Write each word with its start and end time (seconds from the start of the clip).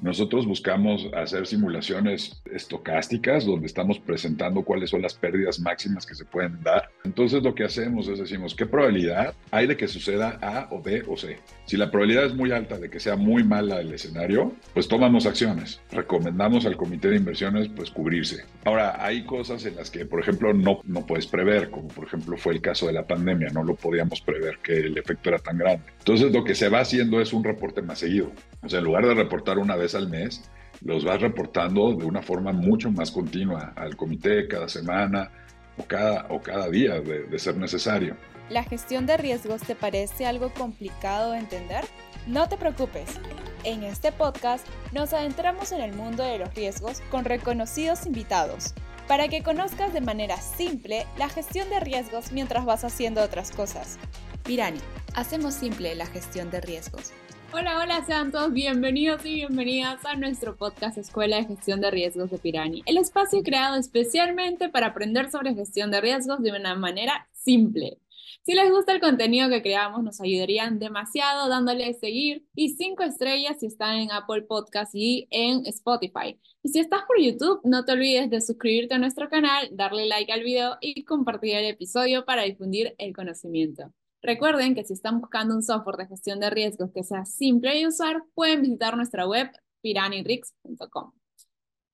Nosotros 0.00 0.46
buscamos 0.46 1.08
hacer 1.12 1.46
simulaciones 1.46 2.40
estocásticas 2.52 3.44
donde 3.44 3.66
estamos 3.66 3.98
presentando 3.98 4.62
cuáles 4.62 4.90
son 4.90 5.02
las 5.02 5.14
pérdidas 5.14 5.58
máximas 5.58 6.06
que 6.06 6.14
se 6.14 6.24
pueden 6.24 6.62
dar. 6.62 6.88
Entonces 7.04 7.42
lo 7.42 7.54
que 7.54 7.64
hacemos 7.64 8.06
es 8.08 8.18
decimos, 8.18 8.54
¿qué 8.54 8.66
probabilidad 8.66 9.34
hay 9.50 9.66
de 9.66 9.76
que 9.76 9.88
suceda 9.88 10.38
A 10.40 10.68
o 10.70 10.80
B 10.80 11.02
o 11.08 11.16
C? 11.16 11.38
Si 11.66 11.76
la 11.76 11.90
probabilidad 11.90 12.26
es 12.26 12.34
muy 12.34 12.52
alta 12.52 12.78
de 12.78 12.88
que 12.88 13.00
sea 13.00 13.16
muy 13.16 13.42
mala 13.42 13.80
el 13.80 13.92
escenario, 13.92 14.52
pues 14.72 14.86
tomamos 14.86 15.26
acciones. 15.26 15.80
Recomendamos 15.90 16.64
al 16.64 16.76
comité 16.76 17.08
de 17.08 17.16
inversiones 17.16 17.68
pues 17.68 17.90
cubrirse. 17.90 18.44
Ahora, 18.64 19.04
hay 19.04 19.24
cosas 19.24 19.64
en 19.66 19.76
las 19.76 19.90
que, 19.90 20.04
por 20.06 20.20
ejemplo, 20.20 20.54
no, 20.54 20.80
no 20.84 21.06
puedes 21.06 21.26
prever, 21.26 21.70
como 21.70 21.88
por 21.88 22.06
ejemplo 22.06 22.36
fue 22.36 22.54
el 22.54 22.60
caso 22.60 22.86
de 22.86 22.92
la 22.92 23.06
pandemia, 23.06 23.48
no 23.50 23.64
lo 23.64 23.74
podíamos 23.74 24.20
prever 24.20 24.58
que 24.62 24.74
el 24.74 24.96
efecto 24.96 25.30
era 25.30 25.38
tan 25.38 25.58
grande. 25.58 25.84
Entonces 25.98 26.32
lo 26.32 26.44
que 26.44 26.54
se 26.54 26.68
va 26.68 26.80
haciendo 26.80 27.20
es 27.20 27.32
un 27.32 27.44
reporte 27.44 27.82
más 27.82 27.98
seguido. 27.98 28.32
O 28.62 28.68
sea, 28.68 28.78
en 28.78 28.84
lugar 28.84 29.06
de 29.06 29.14
reportar 29.14 29.58
una 29.58 29.76
vez 29.76 29.87
al 29.94 30.08
mes, 30.08 30.42
los 30.80 31.04
vas 31.04 31.20
reportando 31.20 31.92
de 31.94 32.04
una 32.04 32.22
forma 32.22 32.52
mucho 32.52 32.90
más 32.90 33.10
continua 33.10 33.72
al 33.76 33.96
comité 33.96 34.46
cada 34.48 34.68
semana 34.68 35.30
o 35.76 35.84
cada, 35.84 36.26
o 36.30 36.40
cada 36.40 36.68
día 36.68 37.00
de, 37.00 37.24
de 37.24 37.38
ser 37.38 37.56
necesario. 37.56 38.16
¿La 38.50 38.64
gestión 38.64 39.06
de 39.06 39.16
riesgos 39.16 39.62
te 39.62 39.74
parece 39.74 40.26
algo 40.26 40.52
complicado 40.54 41.32
de 41.32 41.38
entender? 41.38 41.84
No 42.26 42.48
te 42.48 42.56
preocupes. 42.56 43.20
En 43.64 43.82
este 43.82 44.12
podcast 44.12 44.66
nos 44.92 45.12
adentramos 45.12 45.72
en 45.72 45.80
el 45.80 45.92
mundo 45.92 46.22
de 46.22 46.38
los 46.38 46.54
riesgos 46.54 47.02
con 47.10 47.24
reconocidos 47.24 48.06
invitados 48.06 48.74
para 49.08 49.28
que 49.28 49.42
conozcas 49.42 49.92
de 49.92 50.02
manera 50.02 50.36
simple 50.36 51.06
la 51.16 51.28
gestión 51.28 51.68
de 51.70 51.80
riesgos 51.80 52.30
mientras 52.30 52.66
vas 52.66 52.84
haciendo 52.84 53.22
otras 53.22 53.50
cosas. 53.50 53.98
Pirani, 54.44 54.80
hacemos 55.14 55.54
simple 55.54 55.94
la 55.94 56.06
gestión 56.06 56.50
de 56.50 56.60
riesgos. 56.60 57.12
Hola, 57.50 57.80
hola, 57.82 58.04
sean 58.04 58.30
todos 58.30 58.52
bienvenidos 58.52 59.24
y 59.24 59.36
bienvenidas 59.36 60.04
a 60.04 60.16
nuestro 60.16 60.54
podcast 60.58 60.98
Escuela 60.98 61.36
de 61.36 61.46
Gestión 61.46 61.80
de 61.80 61.90
Riesgos 61.90 62.30
de 62.30 62.36
Pirani, 62.36 62.82
el 62.84 62.98
espacio 62.98 63.42
creado 63.42 63.76
especialmente 63.76 64.68
para 64.68 64.88
aprender 64.88 65.30
sobre 65.30 65.54
gestión 65.54 65.90
de 65.90 66.02
riesgos 66.02 66.42
de 66.42 66.52
una 66.52 66.74
manera 66.74 67.26
simple. 67.32 68.00
Si 68.42 68.52
les 68.52 68.70
gusta 68.70 68.92
el 68.92 69.00
contenido 69.00 69.48
que 69.48 69.62
creamos, 69.62 70.02
nos 70.02 70.20
ayudarían 70.20 70.78
demasiado 70.78 71.48
dándole 71.48 71.94
seguir 71.94 72.44
y 72.54 72.76
cinco 72.76 73.02
estrellas 73.02 73.56
si 73.60 73.66
están 73.66 73.96
en 73.96 74.12
Apple 74.12 74.42
Podcast 74.42 74.94
y 74.94 75.26
en 75.30 75.64
Spotify. 75.64 76.38
Y 76.62 76.68
si 76.68 76.80
estás 76.80 77.00
por 77.06 77.18
YouTube, 77.18 77.60
no 77.64 77.86
te 77.86 77.92
olvides 77.92 78.28
de 78.28 78.42
suscribirte 78.42 78.94
a 78.94 78.98
nuestro 78.98 79.30
canal, 79.30 79.70
darle 79.72 80.04
like 80.04 80.30
al 80.30 80.42
video 80.42 80.76
y 80.82 81.04
compartir 81.04 81.56
el 81.56 81.64
episodio 81.64 82.26
para 82.26 82.42
difundir 82.42 82.94
el 82.98 83.14
conocimiento. 83.14 83.94
Recuerden 84.28 84.74
que 84.74 84.84
si 84.84 84.92
están 84.92 85.22
buscando 85.22 85.54
un 85.54 85.62
software 85.62 85.96
de 85.96 86.06
gestión 86.06 86.38
de 86.38 86.50
riesgos 86.50 86.90
que 86.92 87.02
sea 87.02 87.24
simple 87.24 87.74
de 87.74 87.86
usar, 87.86 88.22
pueden 88.34 88.60
visitar 88.60 88.94
nuestra 88.94 89.26
web 89.26 89.50
piranirix.com. 89.80 91.12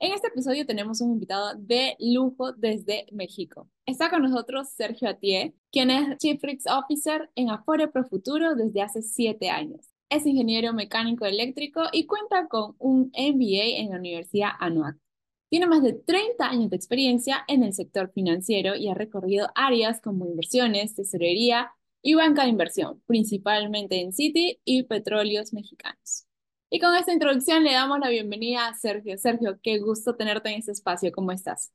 En 0.01 0.13
este 0.13 0.27
episodio 0.27 0.67
tenemos 0.67 1.01
un 1.01 1.13
invitado 1.13 1.55
de 1.57 1.95
lujo 2.01 2.51
desde 2.51 3.07
México. 3.13 3.71
Está 3.87 4.11
con 4.11 4.23
nosotros 4.23 4.69
Sergio 4.71 5.09
Atié, 5.11 5.55
quien 5.71 5.93
es 5.93 6.19
Chief 6.19 6.43
Risk 6.43 6.67
Officer 6.69 7.31
en 7.37 7.51
Afore 7.51 7.87
Pro 7.87 8.05
Futuro 8.05 8.57
desde 8.57 8.83
hace 8.83 9.03
siete 9.03 9.49
años. 9.49 9.87
Es 10.11 10.27
ingeniero 10.27 10.73
mecánico 10.73 11.27
eléctrico 11.27 11.85
y 11.93 12.07
cuenta 12.07 12.49
con 12.49 12.75
un 12.81 13.13
MBA 13.17 13.79
en 13.79 13.91
la 13.91 13.99
Universidad 13.99 14.51
Anuak. 14.59 14.97
Tiene 15.51 15.69
más 15.69 15.85
de 15.85 15.93
30 15.93 16.45
años 16.49 16.71
de 16.71 16.77
experiencia 16.77 17.45
en 17.47 17.63
el 17.63 17.75
sector 17.75 18.11
financiero 18.11 18.75
y 18.75 18.89
ha 18.89 18.95
recorrido 18.95 19.51
áreas 19.55 20.01
como 20.01 20.27
inversiones, 20.27 20.97
tesorería, 20.97 21.71
y 22.05 22.15
banca 22.15 22.43
de 22.43 22.51
inversión, 22.51 23.03
principalmente 23.07 23.99
en 23.99 24.13
Citi 24.13 24.61
y 24.65 24.83
petróleos 24.83 25.55
mexicanos. 25.55 26.27
Y 26.69 26.79
con 26.79 26.95
esta 26.95 27.15
introducción 27.15 27.65
le 27.65 27.73
damos 27.73 27.99
la 27.99 28.11
bienvenida 28.11 28.69
a 28.69 28.75
Sergio. 28.75 29.17
Sergio, 29.17 29.59
qué 29.63 29.79
gusto 29.79 30.15
tenerte 30.15 30.51
en 30.51 30.59
este 30.59 30.73
espacio. 30.73 31.11
¿Cómo 31.13 31.33
estás? 31.33 31.73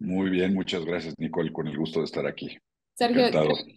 Muy 0.00 0.30
bien, 0.30 0.52
muchas 0.52 0.84
gracias, 0.84 1.14
Nicole, 1.16 1.52
con 1.52 1.68
el 1.68 1.78
gusto 1.78 2.00
de 2.00 2.06
estar 2.06 2.26
aquí. 2.26 2.58
Sergio, 2.94 3.26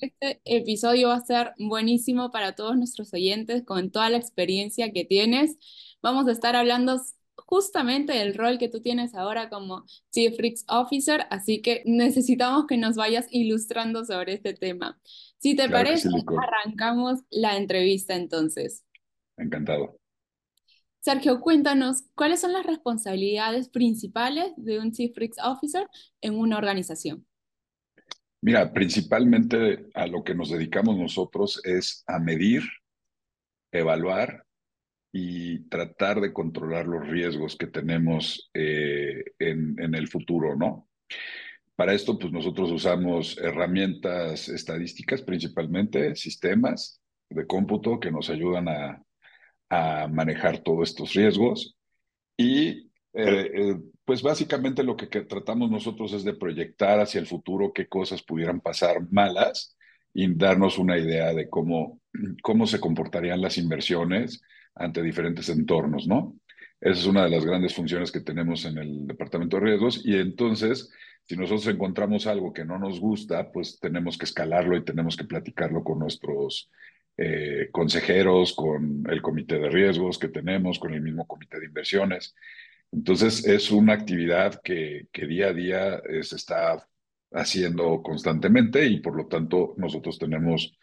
este 0.02 0.42
episodio 0.44 1.09
va 1.09 1.18
a 1.18 1.25
ser 1.25 1.53
buenísimo 1.59 2.31
para 2.31 2.56
todos 2.56 2.75
nuestros 2.75 3.14
oyentes 3.14 3.64
con 3.64 3.92
toda 3.92 4.09
la 4.09 4.18
experiencia 4.18 4.92
que 4.92 5.06
tienes. 5.06 5.58
Vamos 6.02 6.28
a 6.28 6.31
estar 6.31 6.56
hablando 6.56 7.00
justamente 7.36 8.14
del 8.14 8.34
rol 8.34 8.58
que 8.58 8.70
tú 8.70 8.81
tienes 8.81 9.14
ahora 9.14 9.50
como 9.50 9.86
Chief 10.12 10.36
Risk 10.40 10.66
Officer, 10.72 11.28
así 11.30 11.62
que 11.62 11.84
necesitamos 11.86 12.66
que 12.66 12.78
nos 12.78 12.96
vayas 12.96 13.28
ilustrando 13.30 14.04
sobre 14.06 14.34
este 14.34 14.56
tema. 14.56 15.00
Si 15.41 15.56
te 15.56 15.68
parece, 15.69 16.07
arrancamos 16.40 17.22
la 17.31 17.57
entrevista 17.57 18.16
entonces. 18.16 18.85
Encantado. 19.38 20.00
Sergio, 21.00 21.41
cuéntanos, 21.41 22.03
¿cuáles 22.13 22.41
son 22.41 22.53
las 22.53 22.63
responsabilidades 22.63 23.68
principales 23.69 24.53
de 24.56 24.78
un 24.78 24.91
Chief 24.91 25.18
Risk 25.18 25.40
Officer 25.44 25.88
en 26.22 26.35
una 26.38 26.59
organización? 26.59 27.25
Mira, 28.41 28.72
principalmente 28.72 29.90
a 29.96 30.06
lo 30.06 30.24
que 30.24 30.35
nos 30.35 30.51
dedicamos 30.51 30.96
nosotros 30.96 31.59
es 31.63 32.03
a 32.06 32.19
medir, 32.19 32.62
evaluar 33.72 34.46
y 35.12 35.68
tratar 35.69 36.22
de 36.22 36.34
controlar 36.34 36.85
los 36.85 37.07
riesgos 37.07 37.56
que 37.56 37.66
tenemos 37.66 38.51
eh, 38.53 39.24
en, 39.40 39.75
en, 39.81 39.96
el 39.96 40.07
futuro, 40.07 40.56
¿no? 40.56 40.88
Para 41.81 41.94
esto, 41.94 42.19
pues 42.19 42.31
nosotros 42.31 42.69
usamos 42.69 43.40
herramientas 43.40 44.50
estadísticas, 44.50 45.24
principalmente 45.24 46.16
sistemas 46.16 47.02
de 47.28 47.47
cómputo 47.47 48.00
que 48.00 48.12
nos 48.12 48.30
ayudan 48.30 48.68
a, 48.69 49.03
a 49.68 50.08
manejar 50.08 50.59
todos 50.59 50.90
estos 50.90 51.12
riesgos. 51.16 51.75
Y 52.38 52.92
eh, 53.14 53.52
eh, 53.56 53.80
pues 54.06 54.22
básicamente 54.22 54.84
lo 54.84 54.96
que, 54.96 55.09
que, 55.09 55.22
tratamos 55.22 55.72
nosotros 55.72 56.14
es 56.14 56.24
de 56.24 56.36
proyectar 56.36 57.00
hacia 57.00 57.19
el 57.19 57.25
futuro 57.25 57.74
qué 57.74 57.88
cosas 57.88 58.22
pudieran 58.22 58.62
pasar 58.62 59.02
malas 59.09 59.75
y 60.13 60.31
darnos 60.36 60.78
una 60.78 61.00
idea 61.00 61.34
de 61.34 61.50
cómo, 61.50 62.00
cómo 62.44 62.68
se 62.68 62.80
comportarían 62.80 63.42
las 63.42 63.58
inversiones 63.58 64.40
ante 64.75 65.02
diferentes 65.02 65.50
entornos, 65.50 66.06
¿no? 66.06 66.36
Esa 66.80 67.00
es 67.00 67.08
una 67.08 67.24
de 67.24 67.31
las 67.31 67.44
grandes 67.44 67.74
funciones 67.74 68.12
que 68.12 68.22
tenemos 68.22 68.66
en 68.66 68.78
el 68.78 69.08
Departamento 69.08 69.58
de 69.58 69.63
Riesgos 69.63 70.02
y 70.03 70.16
entonces, 70.16 70.92
si 71.31 71.38
nosotros 71.38 71.66
encontramos 71.68 72.28
algo 72.28 72.52
que 72.52 72.66
no 72.66 72.78
nos 72.78 73.00
gusta, 73.00 73.53
pues 73.53 73.80
tenemos 73.80 74.18
que 74.18 74.25
escalarlo 74.25 74.75
y 74.75 74.84
tenemos 74.84 75.16
que 75.16 75.24
platicarlo 75.24 75.81
con 75.81 75.97
nuestros 75.97 76.69
eh, 77.16 77.69
consejeros, 77.72 78.53
con 78.53 79.06
el 79.09 79.22
comité 79.22 79.58
de 79.58 79.69
riesgos 79.69 80.19
que 80.19 80.28
tenemos, 80.28 80.78
con 80.78 80.94
el 80.94 81.02
mismo 81.02 81.25
comité 81.25 81.58
de 81.58 81.68
inversiones. 81.68 82.36
Entonces, 82.92 83.47
es 83.47 83.72
una 83.72 83.94
actividad 83.94 84.59
que, 84.62 85.08
que 85.14 85.25
día 85.25 85.47
a 85.47 85.53
día 85.53 86.02
eh, 86.09 86.22
se 86.22 86.36
está 86.36 86.86
haciendo 87.31 88.02
constantemente 88.03 88.86
y 88.86 89.00
por 89.00 89.16
lo 89.16 89.28
tanto 89.28 89.74
nosotros 89.78 90.19
tenemos 90.19 90.78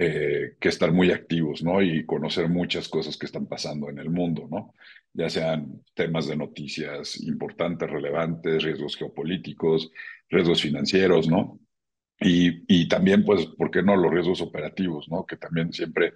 eh, 0.00 0.54
que 0.60 0.68
estar 0.68 0.92
muy 0.92 1.10
activos, 1.10 1.64
¿no? 1.64 1.82
Y 1.82 2.06
conocer 2.06 2.48
muchas 2.48 2.88
cosas 2.88 3.16
que 3.16 3.26
están 3.26 3.46
pasando 3.46 3.90
en 3.90 3.98
el 3.98 4.10
mundo, 4.10 4.46
¿no? 4.48 4.72
Ya 5.12 5.28
sean 5.28 5.82
temas 5.92 6.28
de 6.28 6.36
noticias 6.36 7.20
importantes, 7.20 7.90
relevantes, 7.90 8.62
riesgos 8.62 8.94
geopolíticos, 8.96 9.90
riesgos 10.28 10.62
financieros, 10.62 11.28
¿no? 11.28 11.58
Y, 12.20 12.62
y 12.68 12.86
también, 12.86 13.24
pues, 13.24 13.46
¿por 13.46 13.72
qué 13.72 13.82
no 13.82 13.96
los 13.96 14.12
riesgos 14.12 14.40
operativos, 14.40 15.08
¿no? 15.08 15.26
Que 15.26 15.36
también 15.36 15.72
siempre 15.72 16.14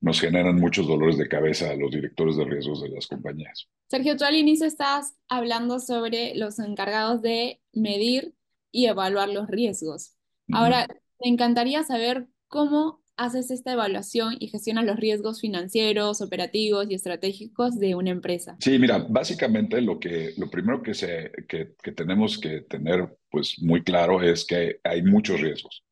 nos 0.00 0.20
generan 0.20 0.60
muchos 0.60 0.86
dolores 0.86 1.18
de 1.18 1.26
cabeza 1.26 1.70
a 1.70 1.76
los 1.76 1.90
directores 1.90 2.36
de 2.36 2.44
riesgos 2.44 2.82
de 2.82 2.90
las 2.90 3.08
compañías. 3.08 3.68
Sergio, 3.88 4.16
tú 4.16 4.24
al 4.24 4.36
inicio 4.36 4.66
estás 4.66 5.16
hablando 5.28 5.80
sobre 5.80 6.36
los 6.36 6.60
encargados 6.60 7.20
de 7.20 7.60
medir 7.72 8.32
y 8.70 8.86
evaluar 8.86 9.28
los 9.28 9.48
riesgos. 9.48 10.14
Ahora, 10.52 10.86
me 11.20 11.30
encantaría 11.30 11.82
saber 11.82 12.28
cómo 12.46 13.02
haces 13.16 13.50
esta 13.50 13.72
evaluación 13.72 14.36
y 14.38 14.48
gestionas 14.48 14.84
los 14.84 14.96
riesgos 14.96 15.40
financieros, 15.40 16.20
operativos 16.20 16.86
y 16.90 16.94
estratégicos 16.94 17.78
de 17.78 17.94
una 17.94 18.10
empresa? 18.10 18.56
Sí, 18.60 18.78
mira, 18.78 18.98
básicamente 19.08 19.80
lo, 19.80 19.98
que, 19.98 20.34
lo 20.36 20.50
primero 20.50 20.82
que, 20.82 20.94
se, 20.94 21.30
que, 21.48 21.74
que 21.82 21.92
tenemos 21.92 22.38
que 22.38 22.62
tener 22.62 23.16
pues, 23.30 23.60
muy 23.60 23.82
claro 23.82 24.22
es 24.22 24.44
que 24.44 24.80
hay 24.82 25.02
muchos 25.02 25.40
riesgos. 25.40 25.84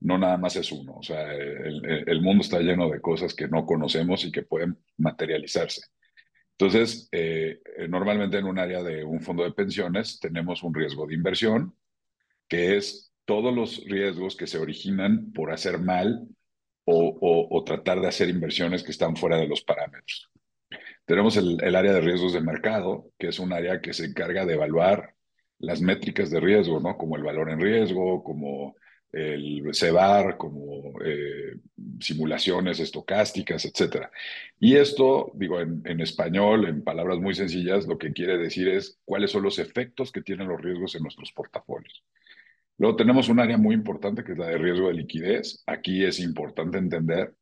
No 0.00 0.18
nada 0.18 0.36
más 0.36 0.56
es 0.56 0.70
uno. 0.70 0.96
O 0.96 1.02
sea, 1.02 1.32
el, 1.32 2.04
el 2.06 2.20
mundo 2.20 2.42
está 2.42 2.60
lleno 2.60 2.90
de 2.90 3.00
cosas 3.00 3.34
que 3.34 3.48
no 3.48 3.64
conocemos 3.64 4.24
y 4.24 4.32
que 4.32 4.42
pueden 4.42 4.76
materializarse. 4.98 5.82
Entonces, 6.58 7.08
eh, 7.10 7.60
normalmente 7.88 8.38
en 8.38 8.44
un 8.44 8.58
área 8.58 8.82
de 8.82 9.02
un 9.02 9.20
fondo 9.20 9.42
de 9.42 9.52
pensiones 9.52 10.20
tenemos 10.20 10.62
un 10.62 10.72
riesgo 10.72 11.06
de 11.06 11.14
inversión, 11.14 11.74
que 12.48 12.76
es 12.76 13.12
todos 13.24 13.54
los 13.54 13.82
riesgos 13.86 14.36
que 14.36 14.46
se 14.46 14.58
originan 14.58 15.32
por 15.32 15.52
hacer 15.52 15.80
mal 15.80 16.28
o, 16.84 17.64
tratar 17.64 18.00
de 18.00 18.08
hacer 18.08 18.28
inversiones 18.28 18.82
que 18.82 18.90
están 18.90 19.16
fuera 19.16 19.36
de 19.36 19.48
los 19.48 19.62
parámetros. 19.62 20.30
Tenemos 21.04 21.36
el, 21.36 21.74
área 21.74 21.92
de 21.92 22.00
riesgos 22.00 22.32
de 22.32 22.40
mercado, 22.40 23.10
que 23.18 23.28
es 23.28 23.38
un 23.38 23.52
área 23.52 23.80
que 23.80 23.92
se 23.92 24.06
encarga 24.06 24.46
de 24.46 24.54
evaluar 24.54 25.14
las 25.58 25.80
métricas 25.80 26.30
de 26.30 26.40
riesgo, 26.40 26.80
¿no? 26.80 26.96
Como 26.96 27.16
el 27.16 27.22
valor 27.22 27.50
en 27.50 27.60
riesgo, 27.60 28.22
como 28.22 28.76
el 29.12 29.70
CEBAR, 29.72 30.36
como 30.36 31.00
eh, 31.04 31.56
simulaciones 32.00 32.80
estocásticas, 32.80 33.64
etc. 33.64 34.08
Y 34.58 34.76
esto, 34.76 35.30
digo, 35.34 35.60
en, 35.60 35.82
en, 35.84 36.00
español, 36.00 36.66
en 36.66 36.82
palabras 36.82 37.18
muy 37.20 37.34
sencillas, 37.34 37.86
lo 37.86 37.96
que 37.96 38.12
quiere 38.12 38.38
decir 38.38 38.68
es 38.68 38.98
cuáles 39.04 39.30
son 39.30 39.44
los 39.44 39.60
efectos 39.60 40.10
que 40.10 40.22
tienen 40.22 40.48
los 40.48 40.60
riesgos 40.60 40.96
en 40.96 41.02
nuestros 41.02 41.32
portafolios. 41.32 42.02
Luego 42.78 42.96
tenemos 42.96 43.28
un 43.28 43.40
área 43.40 43.56
muy 43.56 43.74
importante 43.74 44.24
que 44.24 44.32
es 44.32 44.38
la 44.38 44.48
de 44.48 44.58
riesgo 44.58 44.88
de 44.88 44.94
liquidez. 44.94 45.62
Aquí 45.66 46.04
es 46.04 46.18
importante 46.20 46.78
entender 46.78 47.34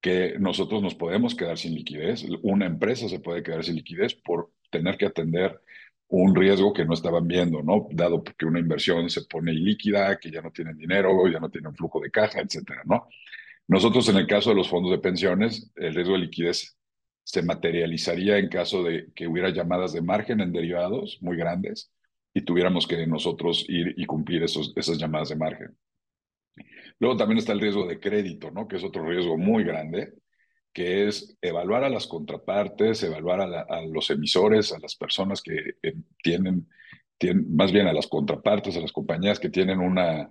que 0.00 0.38
nosotros 0.38 0.82
nos 0.82 0.94
podemos 0.94 1.34
quedar 1.34 1.58
sin 1.58 1.74
liquidez. 1.74 2.24
Una 2.42 2.66
empresa 2.66 3.08
se 3.08 3.20
puede 3.20 3.42
quedar 3.42 3.64
sin 3.64 3.76
liquidez 3.76 4.14
por 4.14 4.50
tener 4.70 4.96
que 4.96 5.06
atender 5.06 5.60
un 6.08 6.34
riesgo 6.34 6.72
que 6.72 6.84
no 6.84 6.94
estaban 6.94 7.28
viendo, 7.28 7.62
¿no? 7.62 7.86
Dado 7.92 8.24
que 8.24 8.44
una 8.46 8.58
inversión 8.58 9.08
se 9.10 9.22
pone 9.22 9.52
ilíquida, 9.52 10.18
que 10.18 10.30
ya 10.30 10.42
no 10.42 10.50
tienen 10.50 10.76
dinero, 10.76 11.28
ya 11.28 11.38
no 11.38 11.50
tienen 11.50 11.74
flujo 11.74 12.00
de 12.00 12.10
caja, 12.10 12.40
etcétera, 12.40 12.82
¿no? 12.84 13.08
Nosotros, 13.68 14.08
en 14.08 14.16
el 14.16 14.26
caso 14.26 14.50
de 14.50 14.56
los 14.56 14.68
fondos 14.68 14.90
de 14.90 14.98
pensiones, 14.98 15.70
el 15.76 15.94
riesgo 15.94 16.14
de 16.14 16.20
liquidez 16.20 16.76
se 17.22 17.42
materializaría 17.42 18.38
en 18.38 18.48
caso 18.48 18.82
de 18.82 19.12
que 19.14 19.28
hubiera 19.28 19.50
llamadas 19.50 19.92
de 19.92 20.02
margen 20.02 20.40
en 20.40 20.50
derivados 20.52 21.18
muy 21.20 21.36
grandes 21.36 21.92
y 22.32 22.42
tuviéramos 22.42 22.86
que 22.86 23.06
nosotros 23.06 23.64
ir 23.68 23.94
y 23.96 24.06
cumplir 24.06 24.42
esos, 24.42 24.72
esas 24.76 24.98
llamadas 24.98 25.30
de 25.30 25.36
margen. 25.36 25.76
Luego 26.98 27.16
también 27.16 27.38
está 27.38 27.52
el 27.52 27.60
riesgo 27.60 27.86
de 27.86 27.98
crédito, 27.98 28.50
¿no? 28.50 28.68
Que 28.68 28.76
es 28.76 28.84
otro 28.84 29.06
riesgo 29.06 29.36
muy 29.38 29.64
grande, 29.64 30.12
que 30.72 31.08
es 31.08 31.36
evaluar 31.40 31.84
a 31.84 31.88
las 31.88 32.06
contrapartes, 32.06 33.02
evaluar 33.02 33.40
a, 33.40 33.82
los 33.86 34.10
emisores, 34.10 34.72
a 34.72 34.78
las 34.78 34.94
personas 34.96 35.42
que 35.42 35.74
eh, 35.82 35.94
tienen, 36.22 36.68
más 37.48 37.72
bien 37.72 37.86
a 37.86 37.92
las 37.92 38.06
contrapartes, 38.06 38.76
a 38.76 38.80
las 38.80 38.92
compañías 38.92 39.40
que 39.40 39.50
tienen 39.50 39.80
una, 39.80 40.30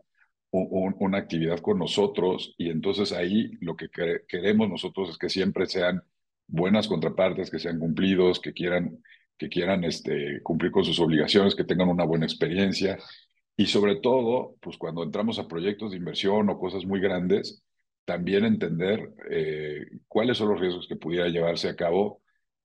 una 0.51 1.17
actividad 1.17 1.59
con 1.59 1.79
nosotros 1.79 2.55
y 2.57 2.69
entonces 2.69 3.11
ahí 3.11 3.51
lo 3.61 3.75
que 3.75 3.89
queremos 4.27 4.69
nosotros 4.69 5.09
es 5.09 5.17
que 5.17 5.29
siempre 5.29 5.65
sean 5.65 6.01
buenas 6.47 6.87
contrapartes, 6.87 7.51
que 7.51 7.59
sean 7.59 7.79
cumplidos, 7.79 8.39
que 8.39 8.53
quieran, 8.53 9.03
que 9.39 9.49
quieran 9.49 9.83
este, 9.85 10.41
cumplir 10.43 10.71
con 10.71 10.83
sus 10.83 10.99
obligaciones, 10.99 11.55
que 11.55 11.63
tengan 11.63 11.89
una 11.89 12.03
buena 12.03 12.25
experiencia 12.25 12.99
y 13.59 13.65
sobre 13.65 13.97
todo, 13.97 14.55
pues 14.61 14.77
cuando 14.77 15.03
entramos 15.03 15.39
a 15.39 15.47
proyectos 15.47 15.91
de 15.91 15.97
inversión 15.97 16.49
o 16.49 16.59
cosas 16.59 16.85
muy 16.85 17.01
grandes, 17.01 17.63
también 18.05 18.45
entender 18.45 19.13
eh, 19.29 19.85
cuáles 20.07 20.37
son 20.37 20.49
los 20.49 20.59
riesgos 20.59 20.87
que 20.87 20.95
pudiera 20.95 21.27
llevarse 21.27 21.67
a 21.67 21.75
cabo, 21.75 22.21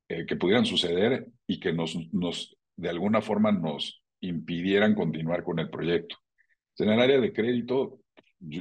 eh, 0.09 0.25
que 0.25 0.37
pudieran 0.37 0.67
suceder 0.67 1.27
y 1.47 1.59
que 1.59 1.73
nos, 1.73 1.97
nos, 2.13 2.57
de 2.77 2.91
alguna 2.91 3.21
forma 3.23 3.51
nos 3.51 4.05
impidieran 4.21 4.95
continuar 4.95 5.43
con 5.43 5.59
el 5.59 5.69
proyecto. 5.69 6.17
En 6.79 6.91
el 6.91 7.01
área 7.01 7.21
de 7.21 7.33
crédito, 7.33 8.01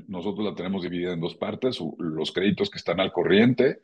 nosotros 0.07 0.43
la 0.43 0.55
tenemos 0.55 0.81
dividida 0.83 1.13
en 1.13 1.21
dos 1.21 1.35
partes, 1.35 1.79
los 1.99 2.31
créditos 2.31 2.69
que 2.69 2.77
están 2.77 2.99
al 2.99 3.11
corriente, 3.11 3.81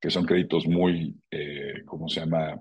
que 0.00 0.10
son 0.10 0.24
créditos 0.24 0.66
muy, 0.66 1.20
eh, 1.30 1.82
¿cómo 1.84 2.08
se 2.08 2.20
llama? 2.20 2.60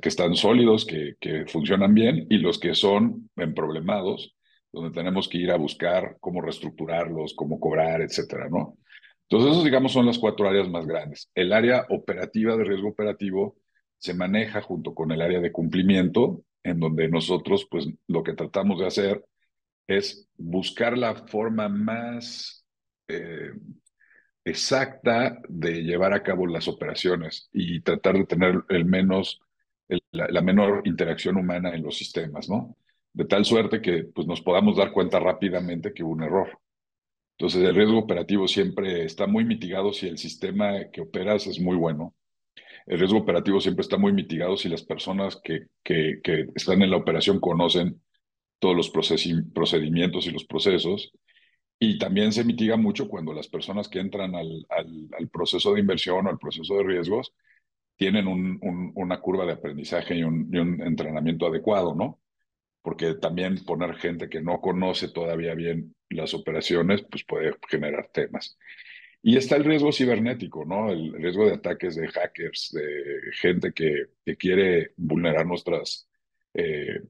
Que, 0.00 0.08
están 0.08 0.34
sólidos, 0.34 0.84
que, 0.84 1.46
funcionan 1.46 1.94
bien, 1.94 2.26
y 2.28 2.38
los 2.38 2.58
que 2.58 2.74
son 2.74 3.30
en 3.36 3.54
problemados, 3.54 4.36
donde 4.72 4.90
tenemos 4.90 5.28
que 5.28 5.38
ir 5.38 5.50
a 5.50 5.56
buscar 5.56 6.18
cómo 6.20 6.40
reestructurarlos, 6.40 7.34
cómo 7.34 7.58
cobrar, 7.58 8.02
etcétera, 8.02 8.48
¿no? 8.50 8.76
Entonces, 9.28 9.52
esos, 9.52 9.64
digamos, 9.64 9.92
son 9.92 10.06
las 10.06 10.18
cuatro 10.18 10.48
áreas 10.48 10.68
más 10.68 10.86
grandes. 10.86 11.30
El 11.34 11.52
área 11.52 11.86
operativa 11.88 12.56
de 12.56 12.64
riesgo 12.64 12.88
operativo 12.88 13.56
se 13.96 14.12
maneja 14.14 14.60
junto 14.60 14.94
con 14.94 15.12
el 15.12 15.22
área 15.22 15.40
de 15.40 15.52
cumplimiento, 15.52 16.42
en 16.62 16.80
donde 16.80 17.08
nosotros, 17.08 17.66
pues, 17.70 17.88
lo 18.06 18.22
que 18.22 18.34
tratamos 18.34 18.80
de 18.80 18.86
hacer 18.86 19.24
es 19.86 20.28
buscar 20.36 20.96
la 20.98 21.14
forma 21.26 21.68
más 21.68 22.66
eh, 23.08 23.52
exacta 24.44 25.40
de 25.48 25.82
llevar 25.82 26.12
a 26.12 26.22
cabo 26.22 26.46
las 26.46 26.68
operaciones 26.68 27.48
y 27.52 27.80
tratar 27.82 28.16
de 28.18 28.26
tener 28.26 28.62
el 28.68 28.84
menos, 28.84 29.40
la, 30.12 30.40
menor 30.40 30.82
interacción 30.84 31.36
humana 31.36 31.74
en 31.74 31.82
los 31.82 31.96
sistemas, 31.96 32.48
¿no? 32.48 32.76
de 33.12 33.24
tal 33.24 33.44
suerte 33.44 33.80
que 33.80 34.04
pues, 34.04 34.26
nos 34.26 34.40
podamos 34.40 34.76
dar 34.76 34.92
cuenta 34.92 35.18
rápidamente 35.18 35.92
que 35.92 36.02
hubo 36.02 36.12
un 36.12 36.22
error. 36.22 36.58
Entonces, 37.38 37.62
el 37.62 37.74
riesgo 37.74 37.98
operativo 37.98 38.46
siempre 38.46 39.04
está 39.04 39.26
muy 39.26 39.44
mitigado 39.44 39.92
si 39.92 40.06
el 40.08 40.18
sistema 40.18 40.90
que 40.92 41.00
operas 41.00 41.46
es 41.46 41.58
muy 41.58 41.76
bueno. 41.76 42.14
El 42.86 42.98
riesgo 42.98 43.18
operativo 43.18 43.60
siempre 43.60 43.82
está 43.82 43.96
muy 43.96 44.12
mitigado 44.12 44.56
si 44.56 44.68
las 44.68 44.82
personas 44.82 45.40
que, 45.42 45.66
que, 45.82 46.20
que 46.22 46.46
están 46.54 46.82
en 46.82 46.90
la 46.90 46.96
operación 46.96 47.40
conocen 47.40 48.00
todos 48.58 48.76
los 48.76 48.90
procedimientos 48.90 50.26
y 50.26 50.30
los 50.30 50.44
procesos. 50.44 51.12
Y 51.78 51.98
también 51.98 52.32
se 52.32 52.44
mitiga 52.44 52.76
mucho 52.76 53.08
cuando 53.08 53.32
las 53.32 53.48
personas 53.48 53.88
que 53.88 54.00
entran 54.00 54.34
al, 54.34 54.66
al, 54.68 55.08
al 55.18 55.28
proceso 55.30 55.72
de 55.72 55.80
inversión 55.80 56.26
o 56.26 56.30
al 56.30 56.38
proceso 56.38 56.74
de 56.76 56.84
riesgos 56.84 57.32
tienen 58.00 58.26
un, 58.26 58.58
un, 58.62 58.92
una 58.94 59.20
curva 59.20 59.44
de 59.44 59.52
aprendizaje 59.52 60.14
y 60.14 60.22
un, 60.22 60.48
y 60.50 60.56
un 60.56 60.80
entrenamiento 60.80 61.46
adecuado, 61.46 61.94
¿no? 61.94 62.18
porque 62.82 63.14
también 63.14 63.62
poner 63.64 63.94
gente 63.96 64.30
que 64.30 64.40
no 64.40 64.60
conoce 64.60 65.08
todavía 65.08 65.54
bien 65.54 65.94
las 66.08 66.32
operaciones, 66.32 67.02
pues 67.02 67.24
puede 67.24 67.54
generar 67.68 68.08
temas. 68.12 68.58
Y 69.22 69.36
está 69.36 69.56
el 69.56 69.64
riesgo 69.64 69.92
cibernético, 69.92 70.64
¿no? 70.64 70.90
El 70.90 71.12
riesgo 71.12 71.44
de 71.44 71.52
ataques 71.56 71.94
de 71.94 72.08
hackers, 72.08 72.70
de 72.72 73.32
gente 73.34 73.72
que, 73.72 74.06
que 74.24 74.36
quiere 74.36 74.92
vulnerar 74.96 75.44
nuestras, 75.44 76.08
eh, 76.54 77.02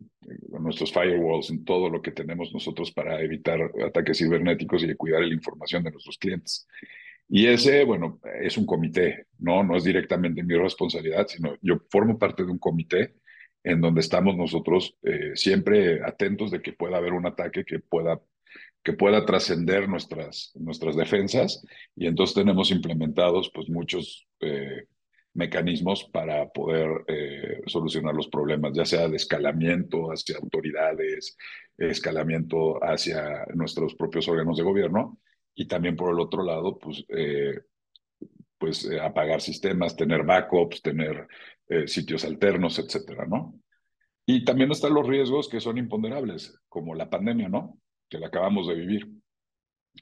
nuestros 0.49 0.93
firewalls, 0.93 1.51
en 1.51 1.65
todo 1.65 1.89
lo 1.89 2.03
que 2.03 2.11
tenemos 2.11 2.53
nosotros 2.53 2.91
para 2.91 3.21
evitar 3.23 3.61
ataques 3.87 4.19
cibernéticos 4.19 4.83
y 4.83 4.95
cuidar 4.97 5.23
la 5.23 5.35
información 5.35 5.85
de 5.85 5.93
nuestros 5.93 6.19
clientes. 6.19 6.67
Y 7.33 7.47
ese, 7.47 7.85
bueno, 7.85 8.21
es 8.43 8.59
un 8.59 8.67
comité, 8.67 9.27
¿no? 9.39 9.63
No 9.63 9.77
es 9.77 9.85
directamente 9.85 10.43
mi 10.43 10.57
responsabilidad, 10.57 11.29
sino 11.29 11.55
yo 11.63 11.77
formo 11.89 12.19
parte 12.19 12.45
de 12.45 12.51
un 12.51 12.59
comité 12.59 13.15
en 13.63 13.81
donde 13.81 14.01
estamos 14.01 14.37
nosotros 14.37 14.97
eh, 15.05 15.37
siempre 15.37 16.03
atentos 16.05 16.51
de 16.51 16.61
que 16.61 16.73
pueda 16.73 16.97
haber 16.97 17.13
un 17.13 17.27
ataque 17.27 17.65
que 17.65 17.79
pueda, 17.79 18.21
que 18.83 18.95
pueda 18.95 19.25
trascender 19.27 19.89
nuestras, 19.89 20.51
nuestras 20.57 20.97
defensas 20.97 21.65
y 21.95 22.09
entonces 22.09 22.35
tenemos 22.35 22.73
implementados 22.73 23.49
pues 23.55 23.69
muchos 23.69 24.27
eh, 24.41 24.87
mecanismos 25.33 26.11
para 26.13 26.49
poder 26.49 27.05
eh, 27.07 27.61
solucionar 27.67 28.13
los 28.13 28.27
problemas, 28.27 28.73
ya 28.75 28.85
sea 28.85 29.09
de 29.09 29.17
escalamiento 29.17 30.09
hacia 30.11 30.37
autoridades, 30.39 31.37
escalamiento 31.79 32.83
hacia 32.83 33.47
nuestros 33.55 33.95
propios 33.95 34.27
órganos 34.27 34.57
de 34.57 34.65
gobierno 34.65 35.21
y 35.55 35.67
también 35.67 35.97
por 35.97 36.13
el 36.13 36.21
otro 36.21 36.43
lado 36.43 36.79
pues 36.79 37.05
pues 38.61 38.87
apagar 39.01 39.41
sistemas, 39.41 39.97
tener 39.97 40.23
backups, 40.23 40.83
tener 40.83 41.27
eh, 41.67 41.89
sitios 41.89 42.27
alternos, 42.27 42.79
etcétera, 42.79 43.25
¿no? 43.25 43.59
Y 44.27 44.45
también 44.45 44.71
están 44.71 44.93
los 44.93 45.07
riesgos 45.07 45.49
que 45.49 45.61
son 45.61 45.79
imponderables, 45.79 46.61
como 46.69 46.95
la 46.95 47.09
pandemia, 47.09 47.49
¿no? 47.49 47.79
Que 48.11 48.19
la 48.19 48.27
acabamos 48.27 48.69
de 48.69 48.75
vivir. 48.75 49.09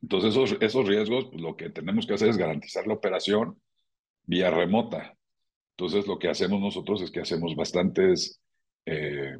Entonces, 0.02 0.30
esos, 0.30 0.56
esos 0.60 0.88
riesgos, 0.88 1.26
pues, 1.30 1.40
lo 1.40 1.56
que 1.56 1.70
tenemos 1.70 2.04
que 2.04 2.14
hacer 2.14 2.30
es 2.30 2.36
garantizar 2.36 2.84
la 2.88 2.94
operación 2.94 3.62
vía 4.24 4.50
remota. 4.50 5.16
Entonces, 5.76 6.08
lo 6.08 6.18
que 6.18 6.28
hacemos 6.28 6.60
nosotros 6.60 7.00
es 7.00 7.12
que 7.12 7.20
hacemos 7.20 7.54
bastantes 7.54 8.40
eh, 8.86 9.38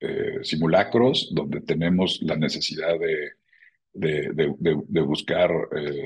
eh, 0.00 0.38
simulacros 0.42 1.28
donde 1.34 1.60
tenemos 1.60 2.20
la 2.22 2.36
necesidad 2.36 2.98
de, 2.98 3.32
de, 3.96 4.30
de, 4.32 4.82
de 4.86 5.00
buscar 5.00 5.50